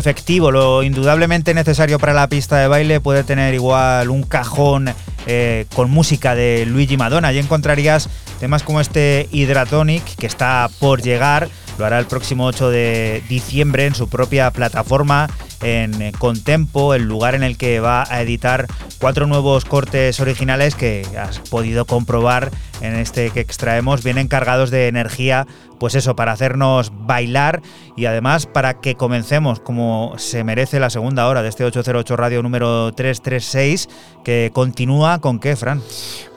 [0.00, 4.92] Efectivo, lo indudablemente necesario para la pista de baile puede tener igual un cajón
[5.26, 7.28] eh, con música de Luigi Madonna.
[7.28, 8.08] Allí encontrarías
[8.40, 11.48] temas como este Hydratonic, que está por llegar,
[11.78, 15.28] lo hará el próximo 8 de diciembre en su propia plataforma
[15.62, 18.66] en Contempo, el lugar en el que va a editar
[19.00, 24.88] cuatro nuevos cortes originales que has podido comprobar en este que extraemos, vienen cargados de
[24.88, 25.46] energía,
[25.78, 27.62] pues eso, para hacernos bailar
[27.96, 32.42] y además para que comencemos como se merece la segunda hora de este 808 Radio
[32.42, 33.88] número 336,
[34.22, 35.82] que continúa con qué, Fran?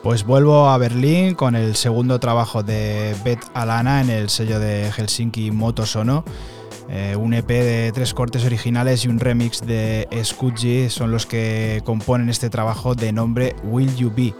[0.02, 4.90] Pues vuelvo a Berlín con el segundo trabajo de Beth Alana en el sello de
[4.90, 6.24] Helsinki Motosono.
[6.88, 11.82] Eh, un EP de tres cortes originales y un remix de Scudgy son los que
[11.84, 14.34] componen este trabajo de nombre Will You Be.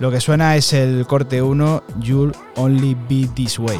[0.00, 3.78] Lo que suena es el corte 1, You'll Only Be This Way.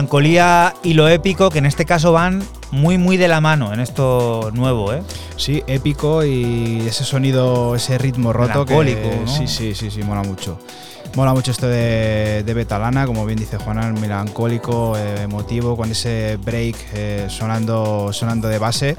[0.00, 3.80] Melancolía y lo épico, que en este caso van muy, muy de la mano en
[3.80, 5.02] esto nuevo, ¿eh?
[5.36, 10.58] Sí, épico y ese sonido, ese ritmo roto que sí, sí, sí, sí, mola mucho.
[11.16, 16.38] Mola mucho esto de, de Betalana, como bien dice Juan, melancólico, eh, emotivo, con ese
[16.42, 18.96] break eh, sonando, sonando de base.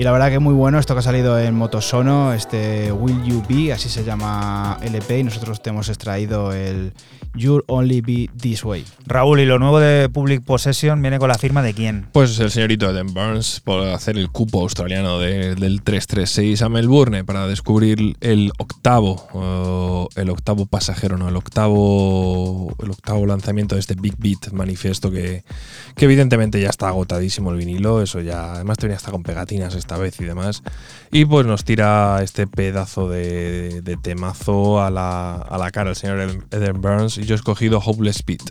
[0.00, 3.42] Y la verdad que muy bueno esto que ha salido en Motosono, este Will You
[3.46, 6.94] Be, así se llama LP, y nosotros te hemos extraído el
[7.34, 8.86] You'll Only Be This Way.
[9.06, 12.06] Raúl, ¿y lo nuevo de Public Possession viene con la firma de quién?
[12.12, 17.22] Pues el señorito Eden Burns por hacer el cupo australiano de- del 336 a Melbourne
[17.24, 23.96] para descubrir el octavo, el octavo pasajero, no, el octavo, el octavo lanzamiento de este
[23.96, 25.44] Big Beat manifiesto que,
[25.94, 29.74] que evidentemente ya está agotadísimo el vinilo, eso ya, además te venía hasta con pegatinas
[29.90, 30.62] esta vez y demás.
[31.10, 35.96] Y pues nos tira este pedazo de, de temazo a la, a la cara el
[35.96, 38.42] señor Eden- Burns y yo he escogido Hopeless Beat.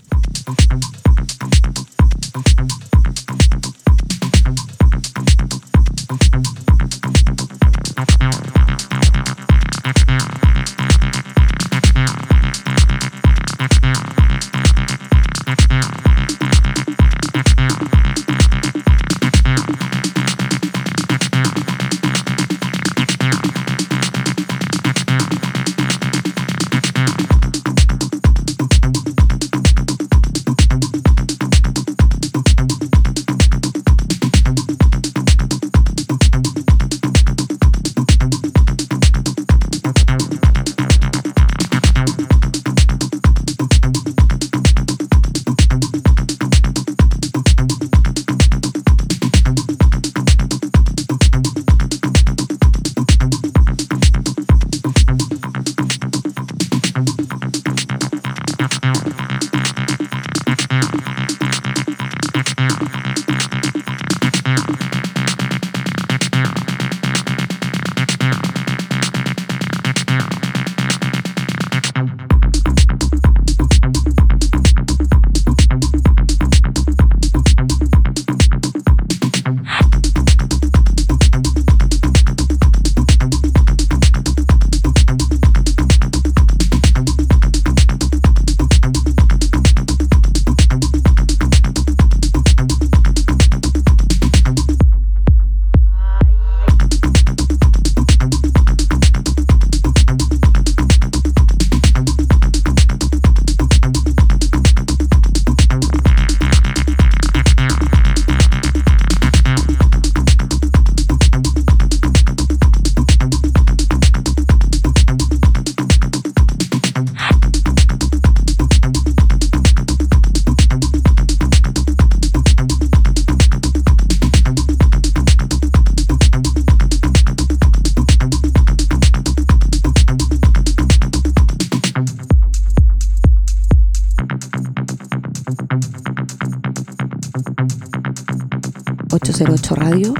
[139.11, 140.13] ...808 Radio...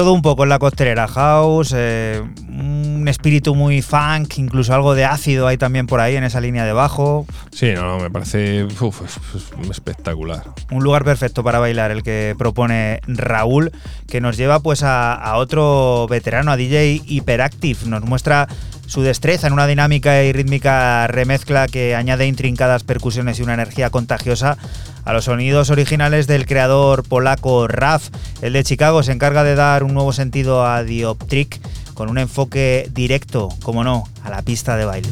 [0.00, 5.04] todo un poco en la costelera house, eh, un espíritu muy funk, incluso algo de
[5.04, 7.26] ácido hay también por ahí en esa línea de bajo.
[7.52, 9.18] Sí, no, no, me parece uf, es-
[9.62, 10.44] es espectacular.
[10.70, 13.72] Un lugar perfecto para bailar el que propone Raúl,
[14.08, 17.80] que nos lleva pues a, a otro veterano, a DJ Hyperactive.
[17.84, 18.48] Nos muestra
[18.86, 23.90] su destreza en una dinámica y rítmica remezcla que añade intrincadas percusiones y una energía
[23.90, 24.56] contagiosa
[25.04, 28.08] a los sonidos originales del creador polaco Raf.
[28.42, 31.60] El de Chicago se encarga de dar un nuevo sentido a Dioptric
[31.94, 35.10] con un enfoque directo, como no, a la pista de baile.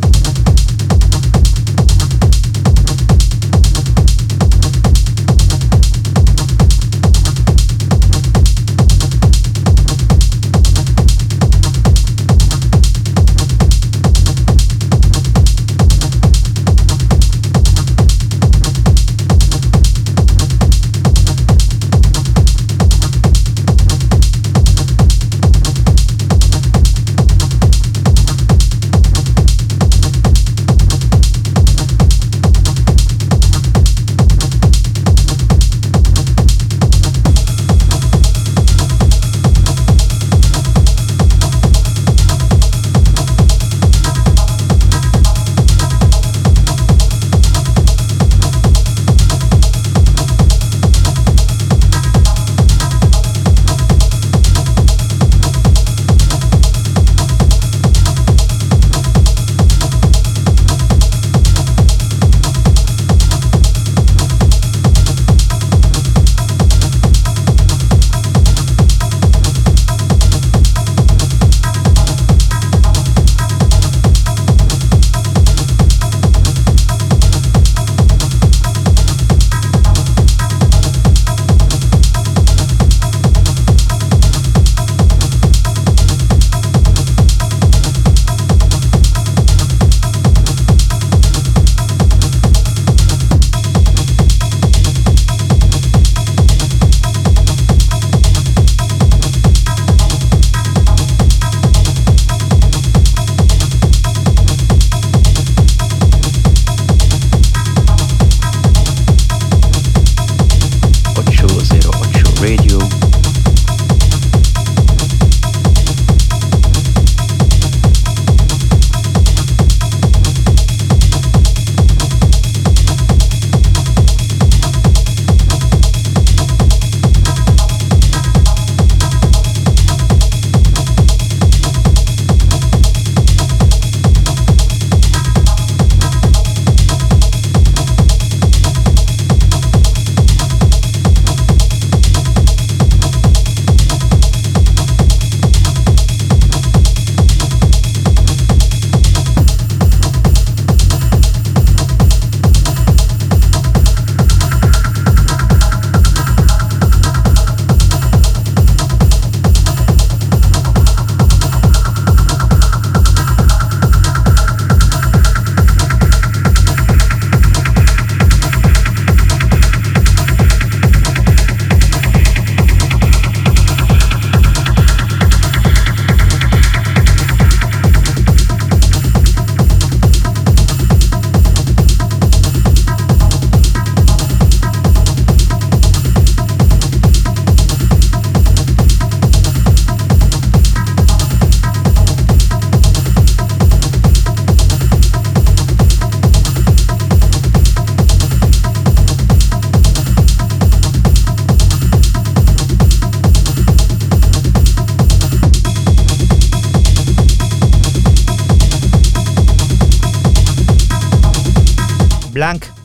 [112.49, 112.78] Blank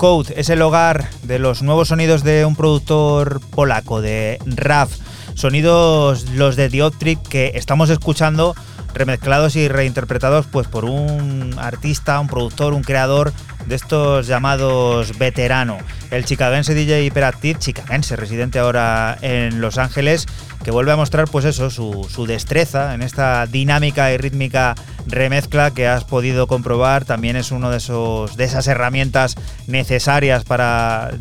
[0.04, 4.98] Code es el hogar de los nuevos sonidos de un productor polaco, de RAF.
[5.34, 8.54] Sonidos los de Dioptric que estamos escuchando
[8.94, 13.32] remezclados y reinterpretados pues por un artista, un productor, un creador
[13.66, 15.78] de estos llamados veterano.
[16.12, 20.26] El chicagense DJ Hyperactive, chicagense, residente ahora en Los Ángeles,
[20.66, 24.76] que vuelve a mostrar pues eso, su, su destreza en esta dinámica y rítmica
[25.08, 29.36] remezcla que has podido comprobar también es uno de esos de esas herramientas
[29.68, 31.12] necesarias para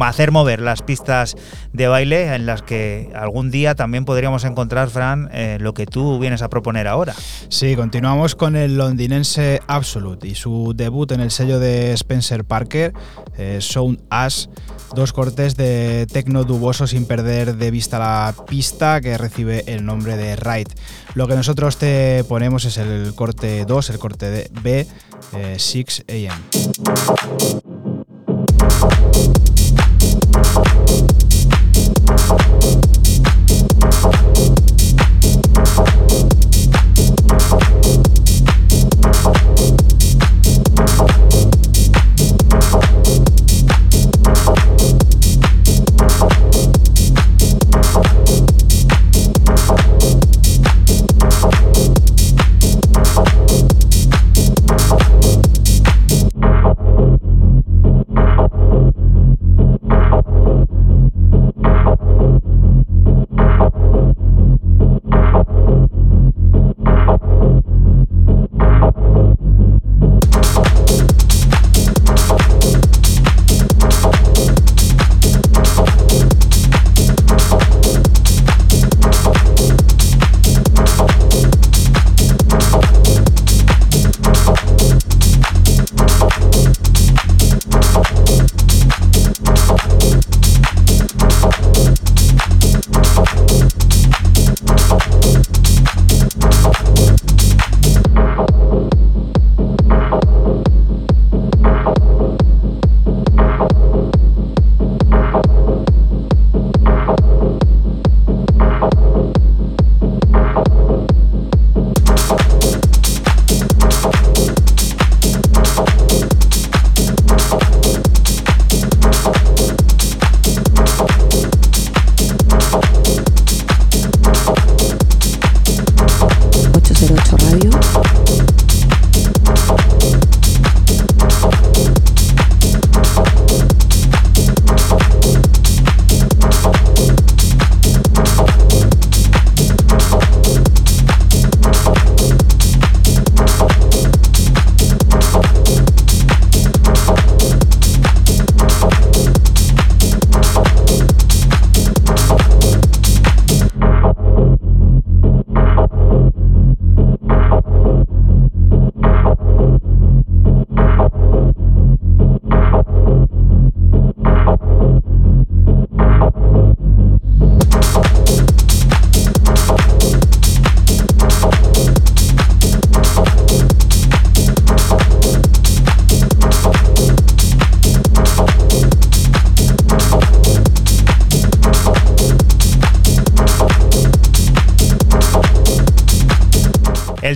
[0.00, 1.36] hacer mover las pistas
[1.72, 6.18] de baile en las que algún día también podríamos encontrar Fran eh, lo que tú
[6.18, 7.14] vienes a proponer ahora.
[7.48, 12.92] Sí, continuamos con el londinense Absolute y su debut en el sello de Spencer Parker,
[13.36, 14.46] eh, Sound Ash,
[14.94, 20.16] dos cortes de tecno duboso sin perder de vista la pista que recibe el nombre
[20.16, 20.70] de Ride.
[21.14, 24.86] Lo que nosotros te ponemos es el corte 2, el corte de B,
[25.34, 27.77] eh, 6 AM.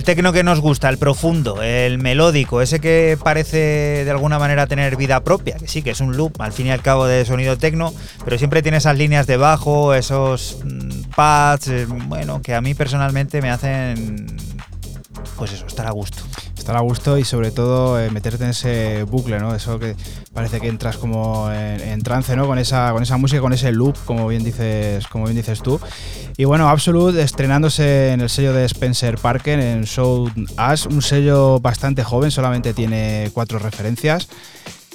[0.03, 4.67] El tecno que nos gusta, el profundo, el melódico, ese que parece de alguna manera
[4.67, 7.23] tener vida propia, que sí, que es un loop al fin y al cabo de
[7.23, 7.93] sonido tecno,
[8.25, 12.73] pero siempre tiene esas líneas de bajo, esos mm, pads, eh, bueno, que a mí
[12.73, 14.27] personalmente me hacen,
[15.37, 16.21] pues eso, estar a gusto.
[16.57, 19.55] Estar a gusto y sobre todo eh, meterte en ese bucle, ¿no?
[19.55, 19.95] Eso que
[20.33, 22.45] parece que entras como en, en trance, ¿no?
[22.45, 25.79] Con esa, con esa música, con ese loop, como bien dices, como bien dices tú.
[26.35, 30.31] Y bueno, Absolute estrenándose en el sello de Spencer Parker en Show
[30.73, 34.27] Us, un sello bastante joven, solamente tiene cuatro referencias.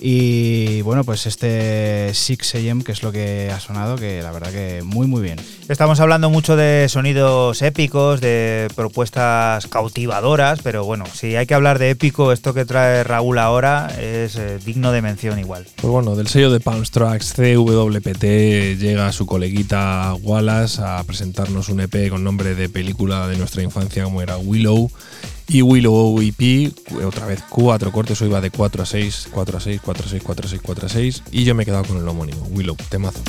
[0.01, 4.53] Y bueno, pues este 6 AM, que es lo que ha sonado, que la verdad
[4.53, 5.39] que muy muy bien.
[5.69, 11.79] Estamos hablando mucho de sonidos épicos, de propuestas cautivadoras, pero bueno, si hay que hablar
[11.79, 15.67] de épico, esto que trae Raúl ahora es eh, digno de mención igual.
[15.77, 21.81] Pues bueno, del sello de Palm Tracks CWPT llega su coleguita Wallace a presentarnos un
[21.81, 24.91] EP con nombre de película de nuestra infancia como era Willow
[25.49, 26.73] y Willow EP,
[27.05, 30.09] otra vez cuatro cortes, hoy va de 4 a 6, 4 a 6, 4 a
[30.09, 32.47] 6, 4 a 6, 4 a 6 y yo me he quedado con el homónimo,
[32.51, 33.21] Willow, temazo.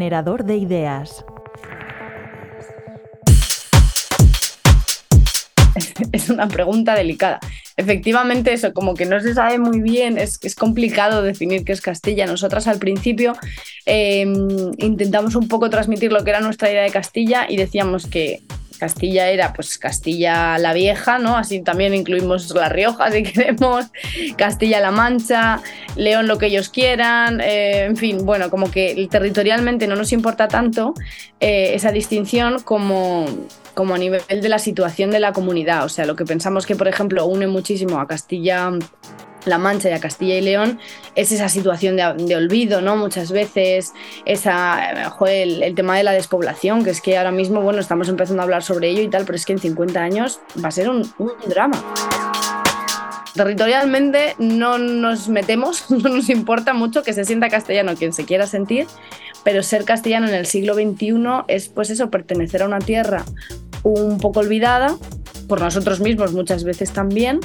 [0.00, 1.26] Generador de ideas.
[6.12, 7.38] es una pregunta delicada.
[7.76, 12.24] Efectivamente, eso, como que no se sabe muy bien, es, complicado definir qué es Castilla.
[12.24, 13.34] Nosotras al principio
[13.84, 14.24] eh,
[14.78, 18.40] intentamos un poco transmitir lo que era nuestra idea de Castilla y decíamos que
[18.80, 21.36] Castilla era pues Castilla la Vieja, ¿no?
[21.36, 23.84] Así también incluimos La Rioja si queremos,
[24.38, 25.60] Castilla-La Mancha,
[25.96, 30.48] León lo que ellos quieran, eh, en fin, bueno, como que territorialmente no nos importa
[30.48, 30.94] tanto
[31.40, 33.26] eh, esa distinción como,
[33.74, 35.84] como a nivel de la situación de la comunidad.
[35.84, 38.72] O sea, lo que pensamos que, por ejemplo, une muchísimo a Castilla
[39.44, 40.78] la Mancha y Castilla y León
[41.14, 42.96] es esa situación de, olvido, ¿no?
[42.96, 43.92] Muchas veces,
[44.24, 48.08] esa, joder, el, el, tema de la despoblación, que es que ahora mismo, bueno, estamos
[48.08, 50.72] empezando a hablar sobre ello y tal, pero es que en 50 años va a
[50.72, 51.82] ser un, un drama.
[53.34, 58.46] Territorialmente no nos metemos, no nos importa mucho que se sienta castellano quien se quiera
[58.46, 58.86] sentir,
[59.44, 61.14] pero ser castellano en el siglo XXI
[61.48, 63.24] es pues eso, pertenecer a una tierra
[63.82, 64.96] un poco olvidada,
[65.50, 67.40] por nosotros mismos muchas veces también,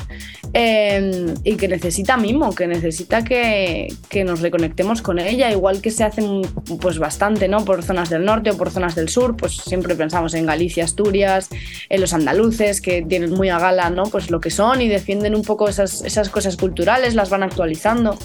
[0.53, 5.89] eh, y que necesita mimo, que necesita que, que, nos reconectemos con ella, igual que
[5.89, 6.43] se hacen
[6.79, 7.65] pues bastante, ¿no?
[7.65, 11.49] Por zonas del norte o por zonas del sur, pues siempre pensamos en Galicia, Asturias,
[11.89, 14.03] en los andaluces, que tienen muy a gala, ¿no?
[14.03, 18.19] Pues lo que son y defienden un poco esas, esas cosas culturales, las van actualizando,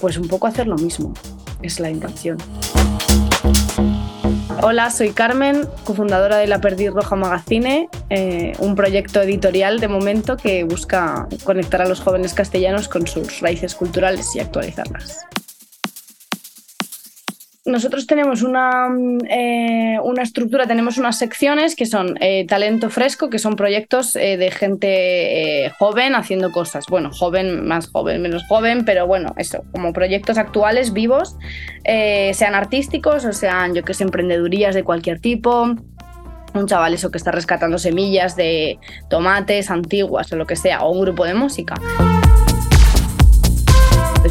[0.00, 1.14] pues un poco hacer lo mismo,
[1.62, 2.36] es la intención.
[4.62, 10.36] Hola, soy Carmen, cofundadora de La Perdiz Roja Magazine, eh, un proyecto editorial de momento
[10.36, 15.26] que busca conectar a los jóvenes castellanos con sus raíces culturales y actualizarlas.
[17.66, 18.88] Nosotros tenemos una,
[19.30, 24.36] eh, una, estructura, tenemos unas secciones que son eh, talento fresco, que son proyectos eh,
[24.36, 26.84] de gente joven haciendo cosas.
[26.90, 31.38] Bueno, joven, más joven, menos joven, pero bueno, eso, como proyectos actuales, vivos,
[31.84, 35.74] sean artísticos o sean, yo que sé, emprendedurías de cualquier tipo.
[36.54, 38.78] Un chaval eso que está rescatando semillas de
[39.08, 41.76] tomates antiguas o lo que sea, o un grupo de música.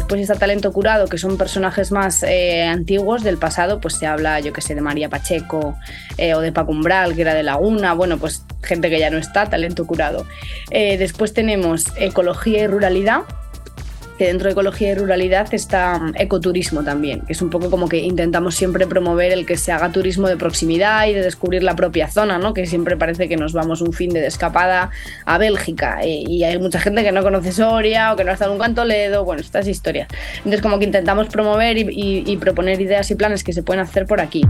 [0.04, 4.38] Después está Talento Curado, que son personajes más eh, antiguos del pasado, pues se habla,
[4.38, 5.78] yo que sé, de María Pacheco
[6.18, 9.16] eh, o de Paco Umbral, que era de Laguna, bueno, pues gente que ya no
[9.16, 10.26] está, Talento Curado.
[10.70, 13.22] Eh, después tenemos Ecología y Ruralidad,
[14.18, 17.98] que dentro de ecología y ruralidad está ecoturismo también, que es un poco como que
[17.98, 22.08] intentamos siempre promover el que se haga turismo de proximidad y de descubrir la propia
[22.08, 22.54] zona, ¿no?
[22.54, 24.90] que siempre parece que nos vamos un fin de escapada
[25.24, 28.52] a Bélgica y hay mucha gente que no conoce Soria o que no ha estado
[28.52, 30.08] nunca en Toledo, bueno, estas historias.
[30.38, 33.82] Entonces como que intentamos promover y, y, y proponer ideas y planes que se pueden
[33.82, 34.42] hacer por aquí.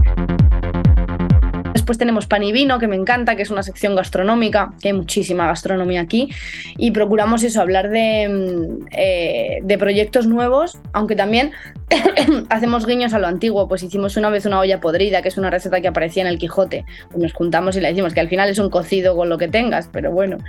[1.85, 4.95] Después tenemos pan y vino, que me encanta, que es una sección gastronómica, que hay
[4.95, 6.31] muchísima gastronomía aquí.
[6.77, 11.51] Y procuramos eso, hablar de, eh, de proyectos nuevos, aunque también
[12.49, 13.67] hacemos guiños a lo antiguo.
[13.67, 16.39] Pues hicimos una vez una olla podrida, que es una receta que aparecía en el
[16.39, 16.85] Quijote.
[17.11, 19.47] Pues nos juntamos y le decimos que al final es un cocido con lo que
[19.47, 20.39] tengas, pero bueno.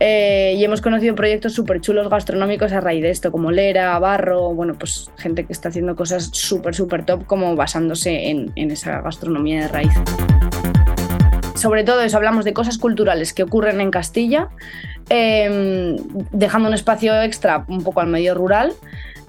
[0.00, 4.52] Eh, y hemos conocido proyectos súper chulos gastronómicos a raíz de esto, como Lera, Barro,
[4.52, 9.00] bueno, pues gente que está haciendo cosas súper, súper top, como basándose en, en esa
[9.00, 10.43] gastronomía de raíz
[11.64, 14.50] sobre todo eso, hablamos de cosas culturales que ocurren en Castilla,
[15.08, 15.96] eh,
[16.30, 18.74] dejando un espacio extra un poco al medio rural.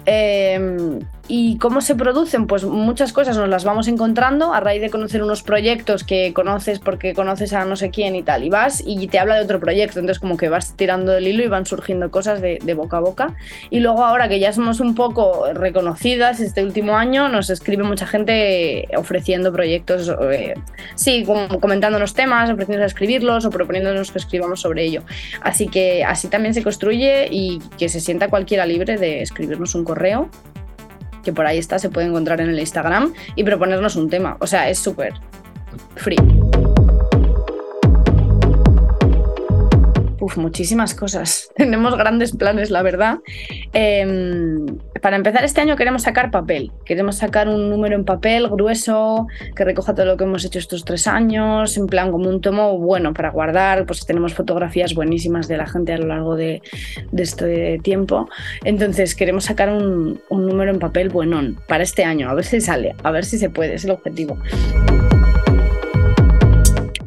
[0.04, 2.46] Eh, ¿Y cómo se producen?
[2.46, 6.78] Pues muchas cosas nos las vamos encontrando a raíz de conocer unos proyectos que conoces
[6.78, 8.44] porque conoces a no sé quién y tal.
[8.44, 9.98] Y vas y te habla de otro proyecto.
[9.98, 13.34] Entonces como que vas tirando del hilo y van surgiendo cosas de, boca a boca.
[13.70, 18.06] Y luego ahora que ya somos un poco reconocidas este último año, nos escribe mucha
[18.06, 20.54] gente ofreciendo proyectos, eh,
[20.94, 25.02] sí, como comentándonos temas, ofreciéndonos a escribirlos o proponiéndonos que escribamos sobre ello.
[25.40, 29.84] Así que así también se construye y que se sienta cualquiera libre de escribirnos un
[29.84, 30.30] correo
[31.26, 34.36] que por ahí está, se puede encontrar en el Instagram y proponernos un tema.
[34.38, 35.12] O sea, es súper
[35.96, 36.16] free.
[40.36, 41.50] Muchísimas cosas.
[41.56, 43.18] Tenemos grandes planes, la verdad.
[43.72, 44.66] Eh,
[45.00, 46.72] para empezar, este año queremos sacar papel.
[46.84, 50.84] Queremos sacar un número en papel grueso que recoja todo lo que hemos hecho estos
[50.84, 53.86] tres años, en plan como un tomo bueno para guardar.
[53.86, 56.62] Pues tenemos fotografías buenísimas de la gente a lo largo de,
[57.12, 58.28] de este tiempo.
[58.64, 62.30] Entonces, queremos sacar un, un número en papel buenón para este año.
[62.30, 64.38] A ver si sale, a ver si se puede, es el objetivo.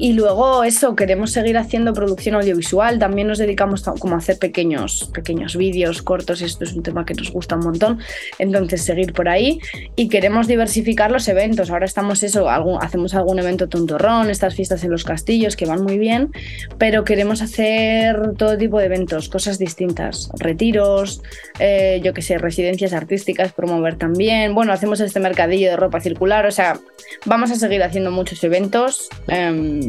[0.01, 5.11] Y luego eso, queremos seguir haciendo producción audiovisual, también nos dedicamos como a hacer pequeños,
[5.13, 7.99] pequeños vídeos cortos, esto es un tema que nos gusta un montón,
[8.37, 9.59] entonces seguir por ahí.
[9.97, 14.85] Y queremos diversificar los eventos, ahora estamos eso, algún, hacemos algún evento tontorrón, estas fiestas
[14.85, 16.31] en los castillos que van muy bien,
[16.77, 21.21] pero queremos hacer todo tipo de eventos, cosas distintas, retiros,
[21.59, 26.45] eh, yo que sé, residencias artísticas, promover también, bueno, hacemos este mercadillo de ropa circular,
[26.45, 26.79] o sea,
[27.25, 29.09] vamos a seguir haciendo muchos eventos.
[29.27, 29.88] Eh,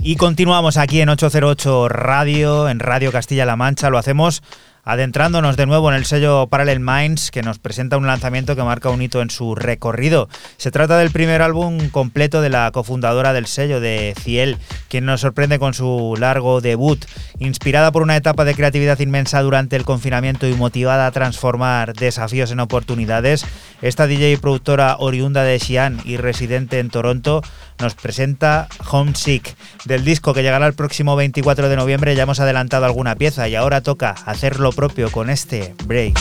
[0.00, 3.90] Y continuamos aquí en 808 Radio, en Radio Castilla-La Mancha.
[3.90, 4.42] Lo hacemos
[4.84, 8.88] adentrándonos de nuevo en el sello Parallel Minds, que nos presenta un lanzamiento que marca
[8.88, 10.30] un hito en su recorrido.
[10.56, 14.56] Se trata del primer álbum completo de la cofundadora del sello, de Ciel,
[14.88, 17.04] quien nos sorprende con su largo debut.
[17.38, 22.50] Inspirada por una etapa de creatividad inmensa durante el confinamiento y motivada a transformar desafíos
[22.50, 23.44] en oportunidades,
[23.82, 27.42] esta DJ y productora oriunda de Xi'an y residente en Toronto
[27.80, 29.56] nos presenta Homesick.
[29.84, 33.54] Del disco que llegará el próximo 24 de noviembre ya hemos adelantado alguna pieza y
[33.54, 36.18] ahora toca hacer lo propio con este break.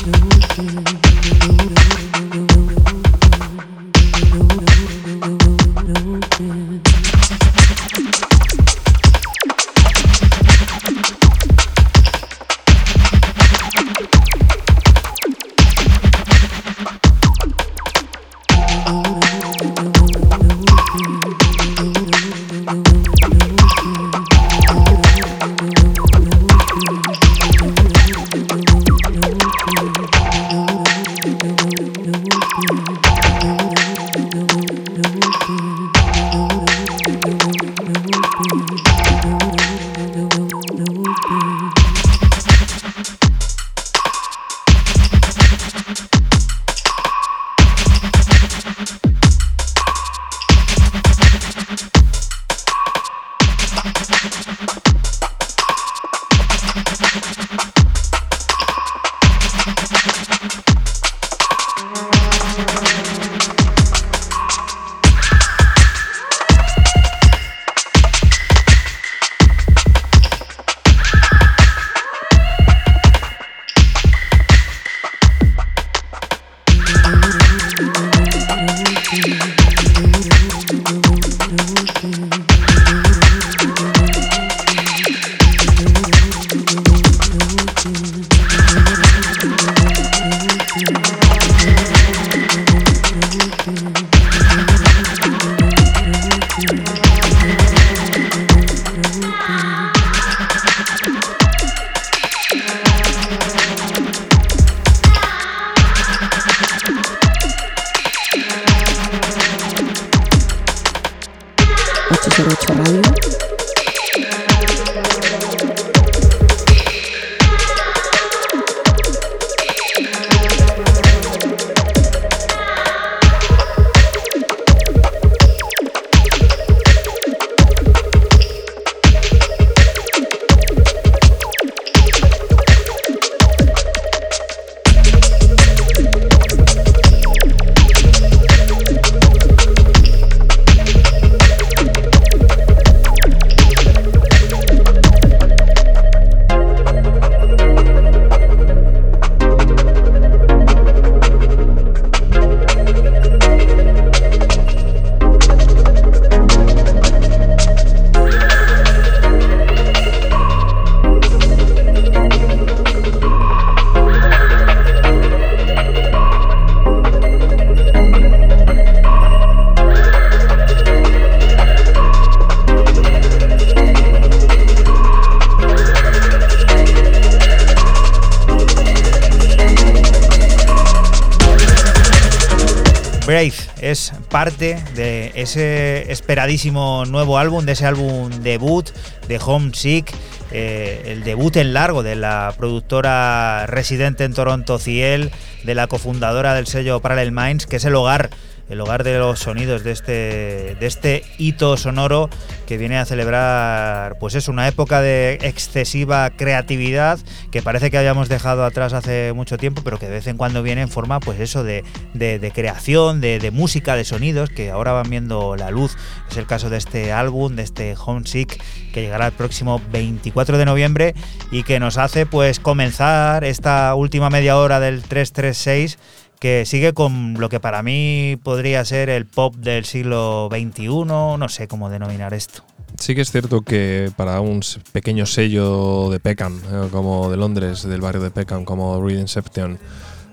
[185.48, 188.90] Ese esperadísimo nuevo álbum, de ese álbum debut
[189.30, 190.14] de Homesick,
[190.52, 195.32] eh, el debut en largo de la productora residente en Toronto, Ciel,
[195.64, 198.30] de la cofundadora del sello Parallel Minds, que es el hogar
[198.70, 202.30] el hogar de los sonidos de este, de este hito sonoro
[202.66, 207.20] que viene a celebrar, pues es una época de excesiva creatividad
[207.52, 210.64] que parece que habíamos dejado atrás hace mucho tiempo, pero que de vez en cuando
[210.64, 211.84] viene en forma, pues eso, de,
[212.14, 215.96] de, creación, de, de, música, de sonidos, que ahora van viendo la luz.
[216.30, 218.62] Es el caso de este álbum, de este Homesick,
[218.92, 221.16] que llegará el próximo 24 de noviembre
[221.52, 225.98] y que nos hace pues comenzar esta última media hora del 336
[226.40, 231.50] que sigue con lo que para mí podría ser el pop del siglo XXI, no
[231.50, 232.64] sé cómo denominar esto.
[233.00, 234.62] Sí que es cierto que para un
[234.92, 239.78] pequeño sello de Peckham, eh, como de Londres, del barrio de Peckham, como Read Inception,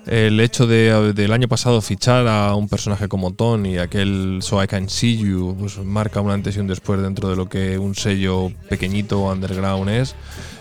[0.07, 4.67] el hecho de, del año pasado fichar a un personaje como Tony aquel So I
[4.67, 7.95] Can See You pues marca un antes y un después dentro de lo que un
[7.95, 10.15] sello pequeñito underground es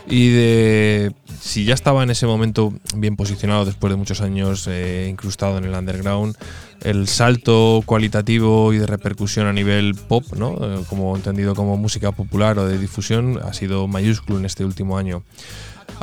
[0.07, 5.07] y de si ya estaba en ese momento bien posicionado después de muchos años eh,
[5.09, 6.35] incrustado en el underground
[6.81, 12.11] el salto cualitativo y de repercusión a nivel pop no eh, como entendido como música
[12.11, 15.23] popular o de difusión ha sido mayúsculo en este último año.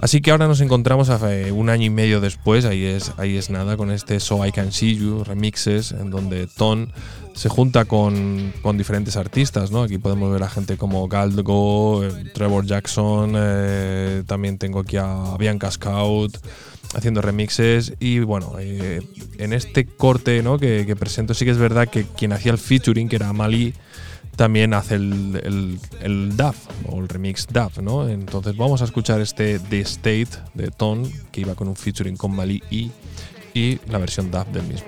[0.01, 3.51] Así que ahora nos encontramos hace un año y medio después, ahí es, ahí es
[3.51, 6.93] nada, con este So I Can See You remixes, en donde Ton
[7.35, 9.83] se junta con, con diferentes artistas, ¿no?
[9.83, 15.37] Aquí podemos ver a gente como Galdgo, eh, Trevor Jackson, eh, también tengo aquí a
[15.39, 16.37] Bianca Scout
[16.95, 19.01] haciendo remixes y bueno, eh,
[19.39, 20.59] en este corte ¿no?
[20.59, 23.75] que, que presento sí que es verdad que quien hacía el featuring, que era Mali,
[24.37, 26.55] también hace el, el, dub
[26.89, 28.09] o el remix dub, ¿no?
[28.09, 32.35] Entonces vamos a escuchar este The State de Ton, que iba con un featuring con
[32.35, 32.91] Mali y,
[33.53, 34.87] y la versión dub del mismo.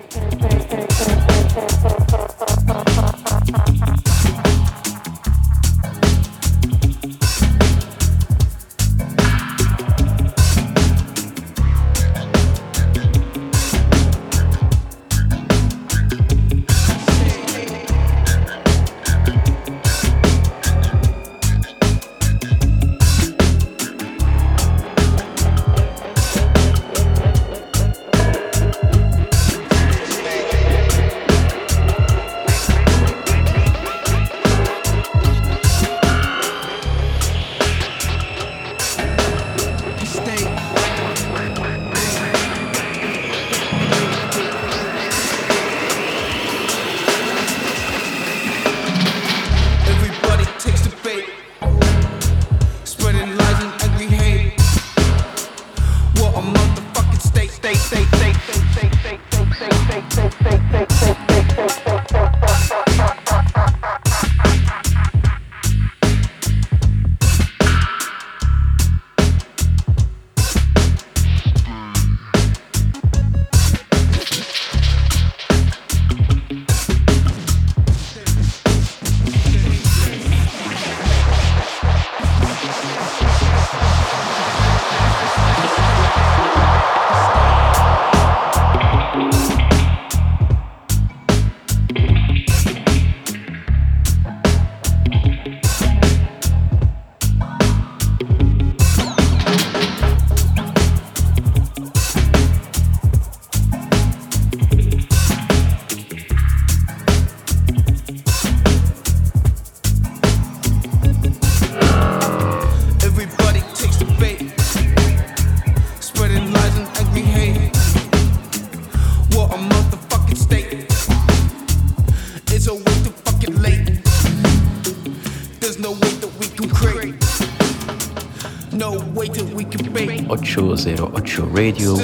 [131.41, 131.97] Radio.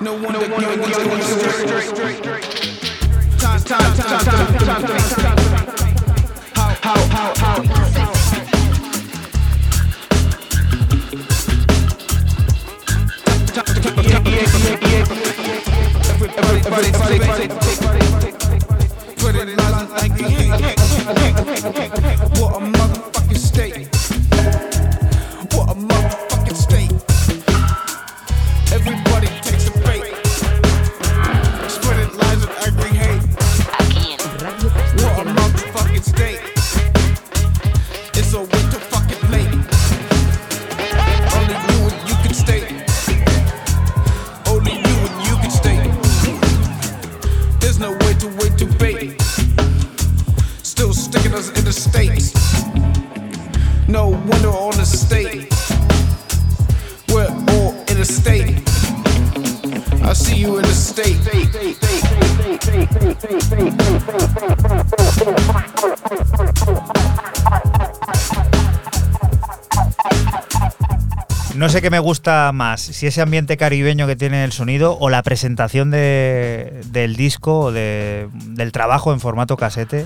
[0.00, 2.55] No wonder, no wonder, no
[71.96, 76.82] me gusta más, si ese ambiente caribeño que tiene el sonido o la presentación de-
[76.92, 80.04] del disco o de- del trabajo en formato casete,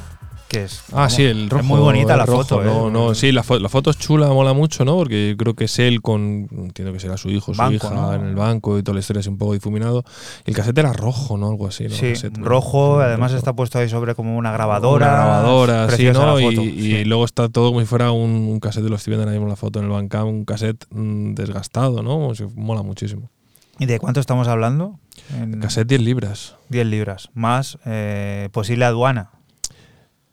[0.51, 1.61] que es, Ah, sí, el rojo.
[1.63, 2.63] es muy bonita la rojo, foto.
[2.65, 2.91] No, ¿eh?
[2.91, 4.97] no, sí, la, fo- la foto es chula, mola mucho, ¿no?
[4.97, 6.49] Porque creo que es él con.
[6.51, 8.13] Entiendo que será su hijo, su Banco, hija ¿no?
[8.15, 10.05] en el banco y toda la historia es un poco difuminado.
[10.45, 11.49] El casete era rojo, ¿no?
[11.49, 11.91] Algo así, ¿no?
[11.95, 12.45] Sí, ¿no?
[12.45, 13.39] rojo, Sí, además rojo.
[13.39, 15.07] está puesto ahí sobre como una grabadora.
[15.07, 16.41] Una grabadora, sí, ¿no?
[16.41, 17.05] Y, foto, y sí.
[17.05, 19.51] luego está todo como si fuera un, un cassette, lo estoy viendo ahora mismo en
[19.51, 22.11] la foto en el Bandcamp, un cassette mm, desgastado, ¿no?
[22.11, 23.31] Como si- mola muchísimo.
[23.79, 24.99] ¿Y de cuánto estamos hablando?
[25.39, 26.57] En Cassette 10 libras.
[26.71, 29.31] 10 libras, más eh, posible aduana.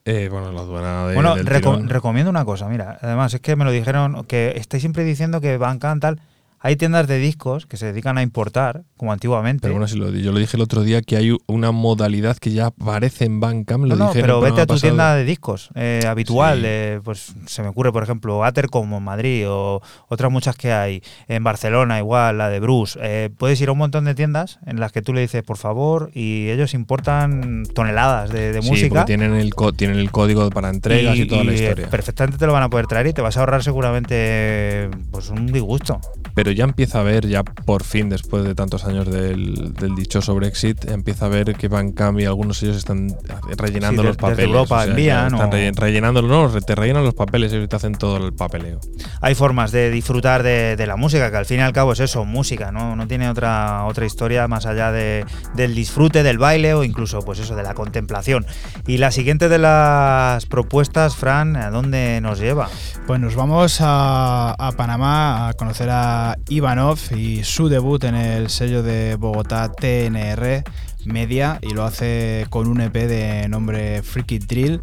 [0.10, 1.90] Eh, bueno, la aduana de, bueno, del reco- tirón.
[1.90, 5.58] recomiendo una cosa, mira, además es que me lo dijeron, que estáis siempre diciendo que
[5.58, 6.22] Bandcamp tal,
[6.60, 9.62] hay tiendas de discos que se dedican a importar, como antiguamente.
[9.62, 12.52] Pero bueno, si lo, yo lo dije el otro día que hay una modalidad que
[12.52, 13.86] ya aparece en Bandcamp.
[13.86, 14.82] Lo No, dije pero vete a tu pasado.
[14.90, 16.60] tienda de discos eh, habitual.
[16.60, 16.64] Sí.
[16.68, 20.72] eh, pues se me ocurre, por ejemplo, Ater como en Madrid o otras muchas que
[20.74, 21.02] hay.
[21.28, 22.98] En Barcelona, igual, la de Bruce.
[23.02, 25.58] Eh, puedes ir a un montón de tiendas en las que tú le dices, por
[25.58, 29.06] favor, y ellos importan toneladas de, de Sí, música.
[29.06, 31.90] tienen el, tienen el código para entregas y, toda la historia.
[31.90, 35.48] perfectamente te lo van a poder traer y te vas a ahorrar seguramente pues un
[35.48, 36.00] disgusto.
[36.34, 40.36] Pero ya empieza a ver, ya por fin, después de tantos años del, del dichoso
[40.36, 43.16] Brexit, empieza a ver que Bandcamp y algunos de ellos están
[43.58, 44.46] rellenando Sí, de- los desde papeles.
[44.46, 47.76] Europa o sea, envían están o- rellen- rellenándolo, no, te rellenan los papeles y te
[47.76, 48.80] hacen todo el papeleo.
[49.22, 52.00] hay formas de disfrutar de, de la música, que al fin y al cabo es
[52.00, 55.26] eso, música, no, no tiene otra, otra historia más allá de-
[55.56, 58.46] del disfrute, del baile o incluso pues eso, de la contemplación.
[58.86, 62.70] Y la siguiente de las propuestas, Fran, ¿a dónde nos lleva?
[63.06, 68.50] Pues nos vamos a, a Panamá a conocer a Ivanov y su debut en el
[68.50, 70.64] sello de Bogotá TNR
[71.06, 74.82] Media y lo hace con un EP de nombre Freaky Drill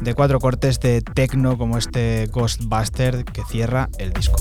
[0.00, 4.36] de cuatro cortes de techno como este Ghostbuster que cierra el disco.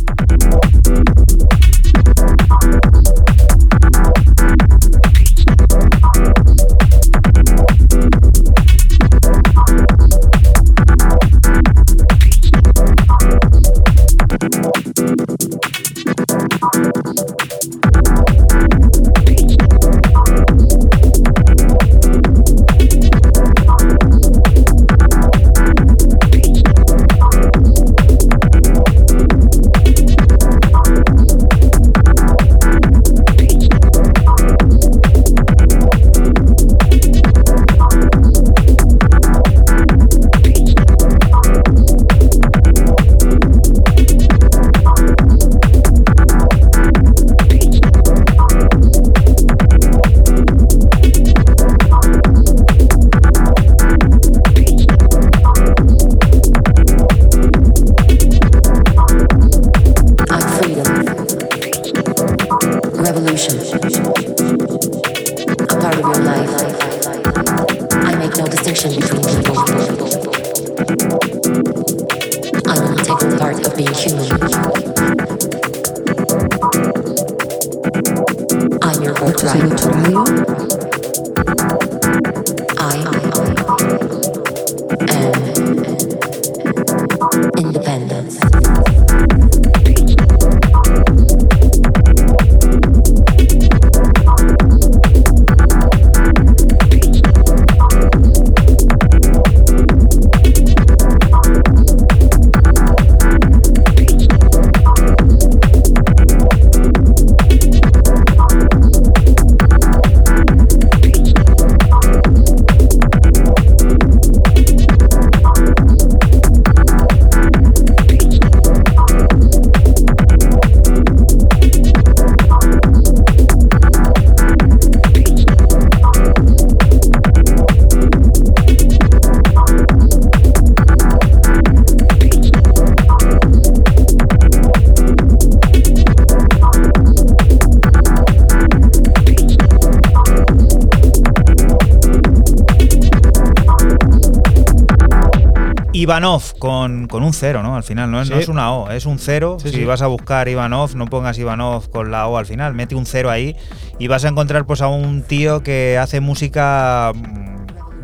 [146.13, 147.75] Ivanov con, con un cero, ¿no?
[147.75, 148.43] Al final, no es, no Sí.
[148.43, 149.57] es una O, es un cero.
[149.61, 149.83] Sí, si sí.
[149.85, 153.29] vas a buscar Ivanov, no pongas Ivanov con la O al final, mete un cero
[153.31, 153.55] ahí
[153.99, 157.53] y vas a encontrar pues a un tío que hace música mm,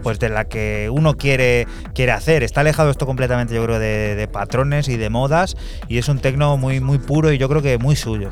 [0.01, 2.41] pues de la que uno quiere, quiere hacer.
[2.43, 5.55] Está alejado esto completamente, yo creo, de, de patrones y de modas
[5.87, 8.29] y es un tecno muy, muy puro y yo creo que muy suyo.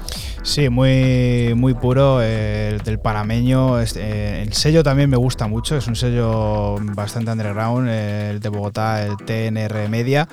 [0.47, 3.81] Sí, muy, muy puro el del panameño.
[3.81, 8.47] eh, el sello también me gusta mucho, es un sello bastante underground, eh, el de
[8.47, 10.25] Bogotá, el TNR Media.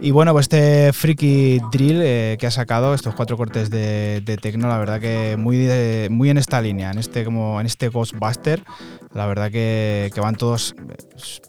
[0.00, 4.36] Y bueno, pues este Freaky Drill eh, que ha sacado, estos cuatro cortes de, de
[4.36, 5.66] techno, la verdad que muy,
[6.10, 8.62] muy en esta línea, en este, como en este Ghostbuster,
[9.14, 10.76] la verdad que, que van todos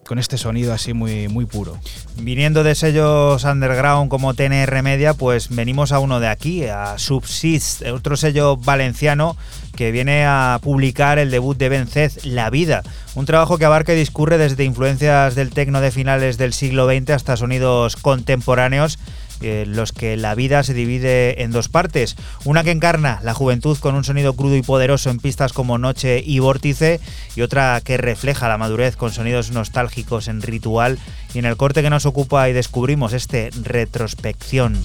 [0.08, 1.78] con este sonido así muy, muy puro.
[2.22, 7.84] Viniendo de sellos underground como TNR Media, pues venimos a uno de aquí, a Subsist,
[7.88, 9.38] otro sello valenciano
[9.76, 12.84] que viene a publicar el debut de Bencez, La Vida,
[13.16, 17.12] un trabajo que abarca y discurre desde influencias del tecno de finales del siglo XX
[17.12, 19.00] hasta sonidos contemporáneos
[19.42, 22.18] eh, los que la vida se divide en dos partes.
[22.44, 26.22] Una que encarna la juventud con un sonido crudo y poderoso en pistas como Noche
[26.26, 27.00] y Vórtice,
[27.38, 31.00] y otra que refleja la madurez con sonidos nostálgicos en Ritual.
[31.34, 34.82] Y en el corte que nos ocupa y descubrimos este Retrospección.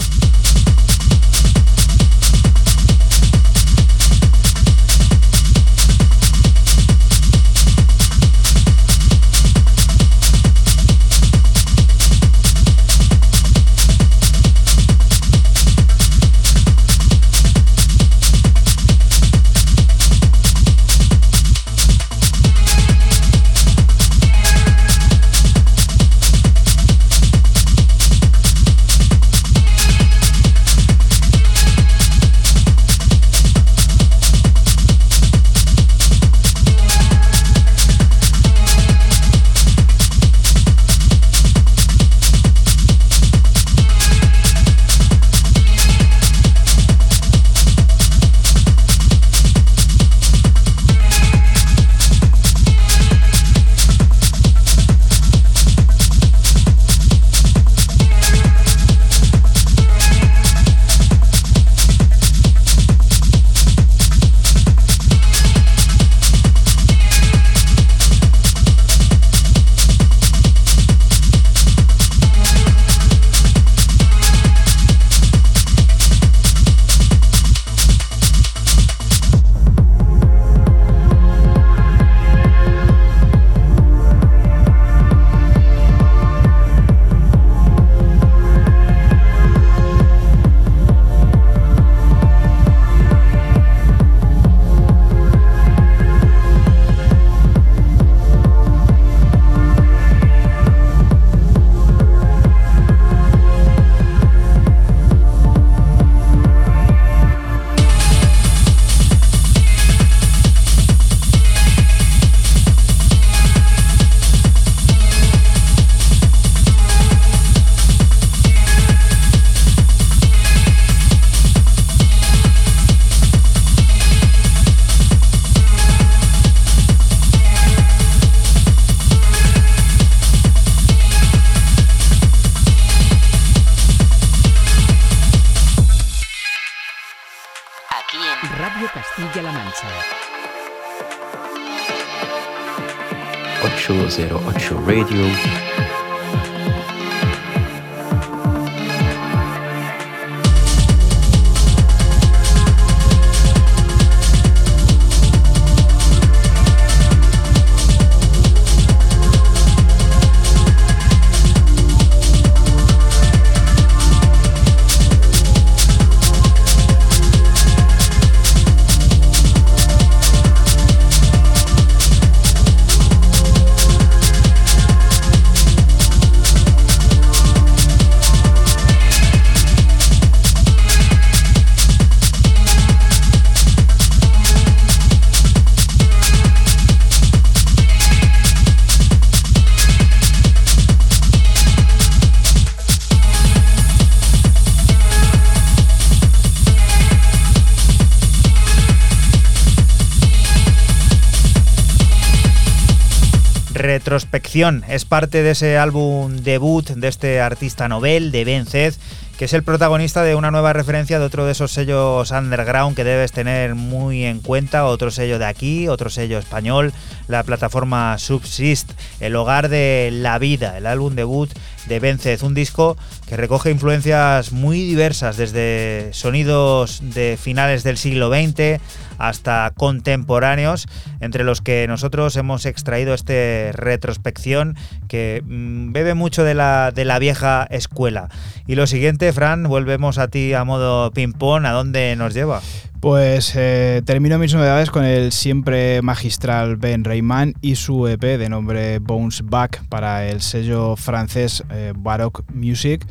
[204.55, 208.94] Es parte de ese álbum debut de este artista novel, de Ben Zed,
[209.36, 213.02] que es el protagonista de una nueva referencia de otro de esos sellos underground que
[213.02, 216.93] debes tener muy en cuenta, otro sello de aquí, otro sello español,
[217.26, 221.51] la plataforma Subsist, el hogar de la vida, el álbum debut
[221.86, 222.97] de Bencez, un disco
[223.28, 228.81] que recoge influencias muy diversas, desde sonidos de finales del siglo XX
[229.18, 230.86] hasta contemporáneos,
[231.24, 234.76] entre los que nosotros hemos extraído este retrospección
[235.09, 238.28] que mm, bebe mucho de la, de la vieja escuela.
[238.66, 242.60] Y lo siguiente, Fran, volvemos a ti a modo ping-pong, ¿a dónde nos lleva?
[243.01, 248.48] Pues eh, termino mis novedades con el siempre magistral Ben Rayman y su EP de
[248.48, 253.06] nombre Bounce Back para el sello francés eh, Baroque Music.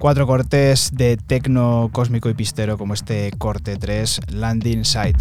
[0.00, 5.18] Cuatro cortes de tecno cósmico y pistero como este corte 3 Landing Site.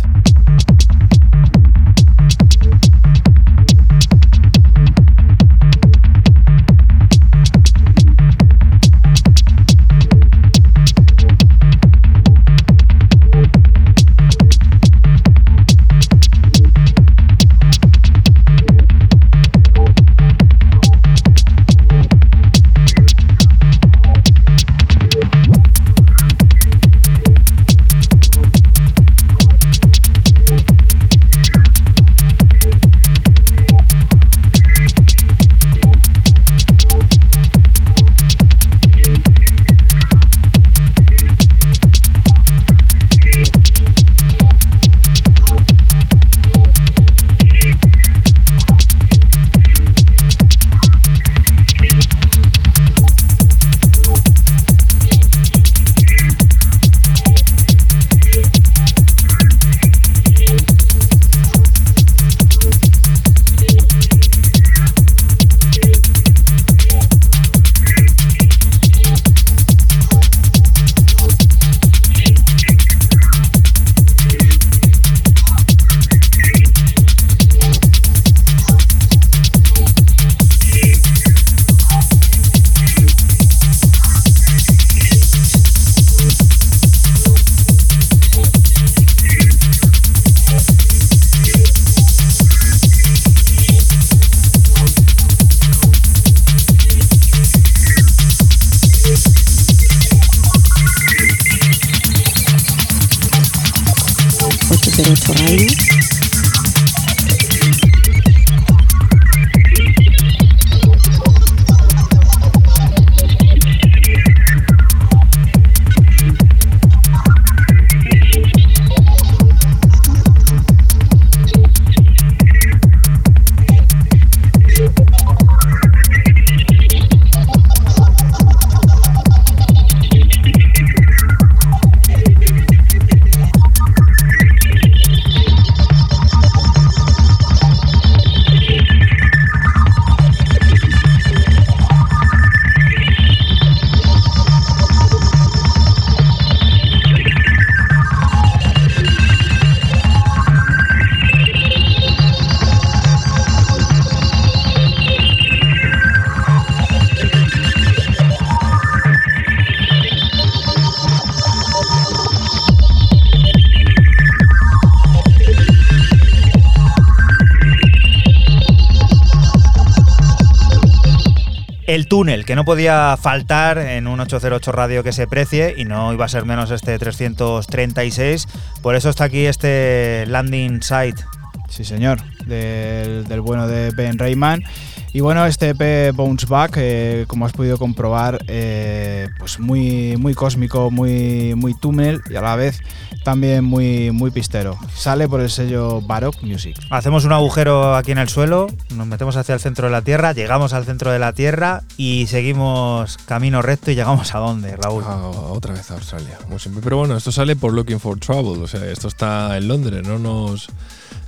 [172.47, 176.29] Que no podía faltar en un 808 radio que se precie y no iba a
[176.29, 178.47] ser menos este 336.
[178.81, 181.21] Por eso está aquí este landing site.
[181.67, 182.21] Sí, señor.
[182.45, 184.63] del, del bueno de Ben Rayman.
[185.11, 190.33] Y bueno, este EP Bounce Back, eh, como has podido comprobar, eh, pues muy, muy
[190.33, 192.79] cósmico, muy, muy túnel y a la vez
[193.25, 194.77] también muy, muy pistero.
[194.97, 196.75] Sale por el sello Baroque Music.
[196.89, 198.65] Hacemos un agujero aquí en el suelo,
[198.95, 202.25] nos metemos hacia el centro de la Tierra, llegamos al centro de la Tierra y
[202.25, 205.03] seguimos camino recto y llegamos a dónde, Raúl.
[205.05, 206.81] Ah, otra vez a Australia, como siempre.
[206.81, 210.17] Pero bueno, esto sale por Looking for Trouble, o sea, esto está en Londres, no
[210.17, 210.67] nos,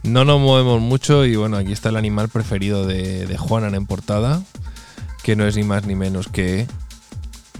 [0.01, 3.85] no nos movemos mucho y bueno, aquí está el animal preferido de, de Juanan en
[3.85, 4.41] portada,
[5.21, 6.65] que no es ni más ni menos que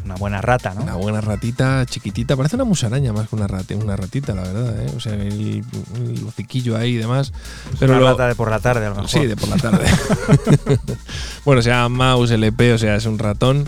[0.10, 0.82] Una buena rata, ¿no?
[0.82, 4.82] una buena ratita chiquitita, parece una musaraña más que una, rata, una ratita, la verdad,
[4.82, 4.92] ¿eh?
[4.98, 5.64] o sea, el,
[5.96, 7.32] el hociquillo ahí y demás.
[7.80, 9.10] Pero Una lo- rata de por la tarde, a lo mejor.
[9.10, 9.86] Sí, de por la tarde.
[11.46, 13.66] bueno, se llama Mouse LP, o sea, es un ratón.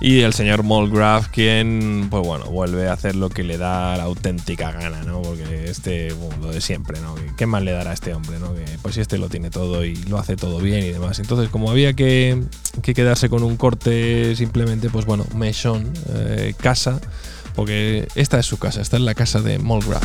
[0.00, 4.04] Y el señor Molgraf, quien, pues bueno, vuelve a hacer lo que le da la
[4.04, 5.22] auténtica gana, ¿no?
[5.22, 7.16] Porque este, bueno, lo de siempre, ¿no?
[7.36, 8.54] ¿Qué más le dará a este hombre, ¿no?
[8.54, 11.18] Que, pues si este lo tiene todo y lo hace todo bien y demás.
[11.18, 12.40] Entonces, como había que,
[12.80, 17.00] que quedarse con un corte simplemente, pues bueno, Meshon, eh, casa,
[17.56, 20.04] porque esta es su casa, esta es la casa de Molgraf.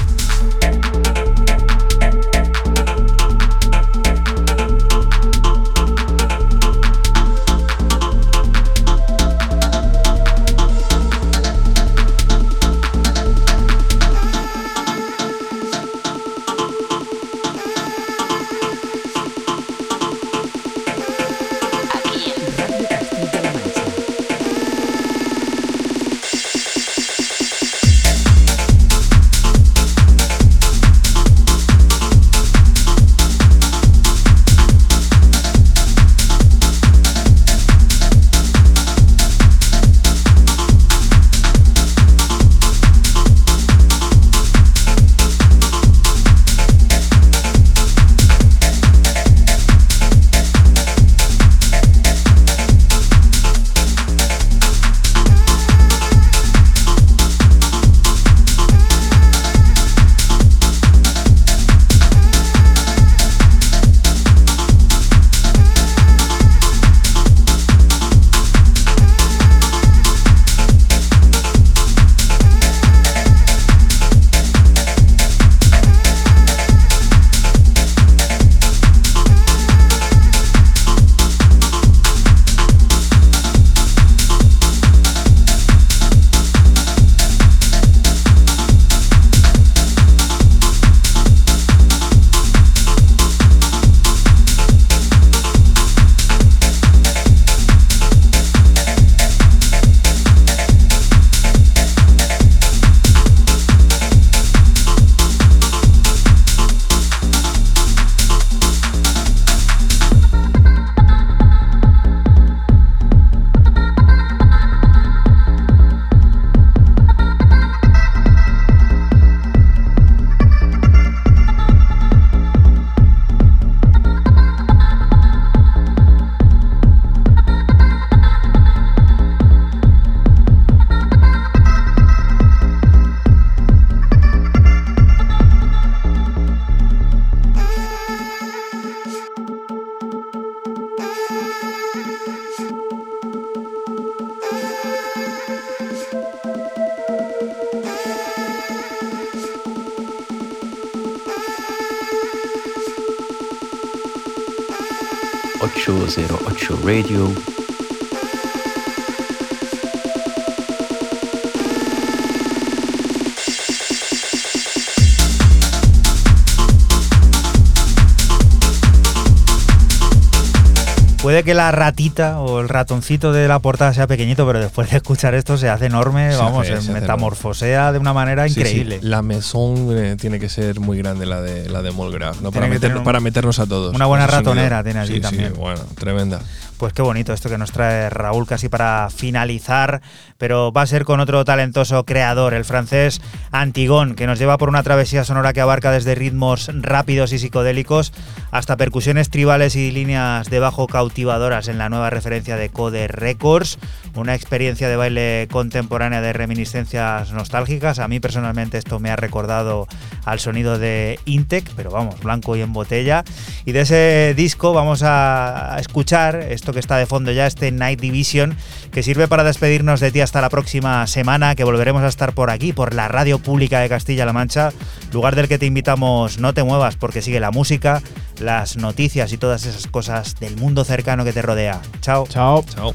[172.21, 175.87] O el ratoncito de la portada sea pequeñito, pero después de escuchar esto se hace
[175.87, 178.99] enorme, Se vamos, hace- se se hace metamorfosea de una manera Sí, sí, increíble.
[179.01, 182.51] La maison eh, tiene que ser muy grande la de la de Molgraf, ¿no?
[182.51, 183.95] Para, meter- un- para meternos a todos.
[183.95, 185.53] una buena ratonera tiene allí sí, también.
[185.57, 186.41] bueno, tremenda.
[186.77, 190.01] Pues qué bonito esto que nos trae Raúl casi para finalizar,
[190.37, 193.21] pero va a ser con otro talentoso creador, el francés
[193.51, 198.11] Antigón, que nos lleva por una travesía sonora que abarca desde ritmos rápidos y psicodélicos
[198.51, 203.77] hasta percusiones tribales y líneas de bajo cautivadoras en la nueva referencia de Code Records,
[204.15, 207.99] una experiencia de baile contemporánea de reminiscencias nostálgicas.
[207.99, 209.87] A mí personalmente esto me ha recordado
[210.25, 213.23] al sonido de Intec, pero vamos, blanco y en botella.
[213.65, 217.73] Y de ese disco vamos a escuchar esto esto que está de fondo ya, este
[217.73, 218.55] Night Division,
[218.93, 222.49] que sirve para despedirnos de ti hasta la próxima semana, que volveremos a estar por
[222.49, 224.71] aquí, por la radio pública de Castilla-La Mancha,
[225.11, 228.01] lugar del que te invitamos no te muevas porque sigue la música,
[228.39, 231.81] las noticias y todas esas cosas del mundo cercano que te rodea.
[231.99, 232.27] Chao.
[232.29, 232.63] Chao.
[232.73, 232.93] Chao.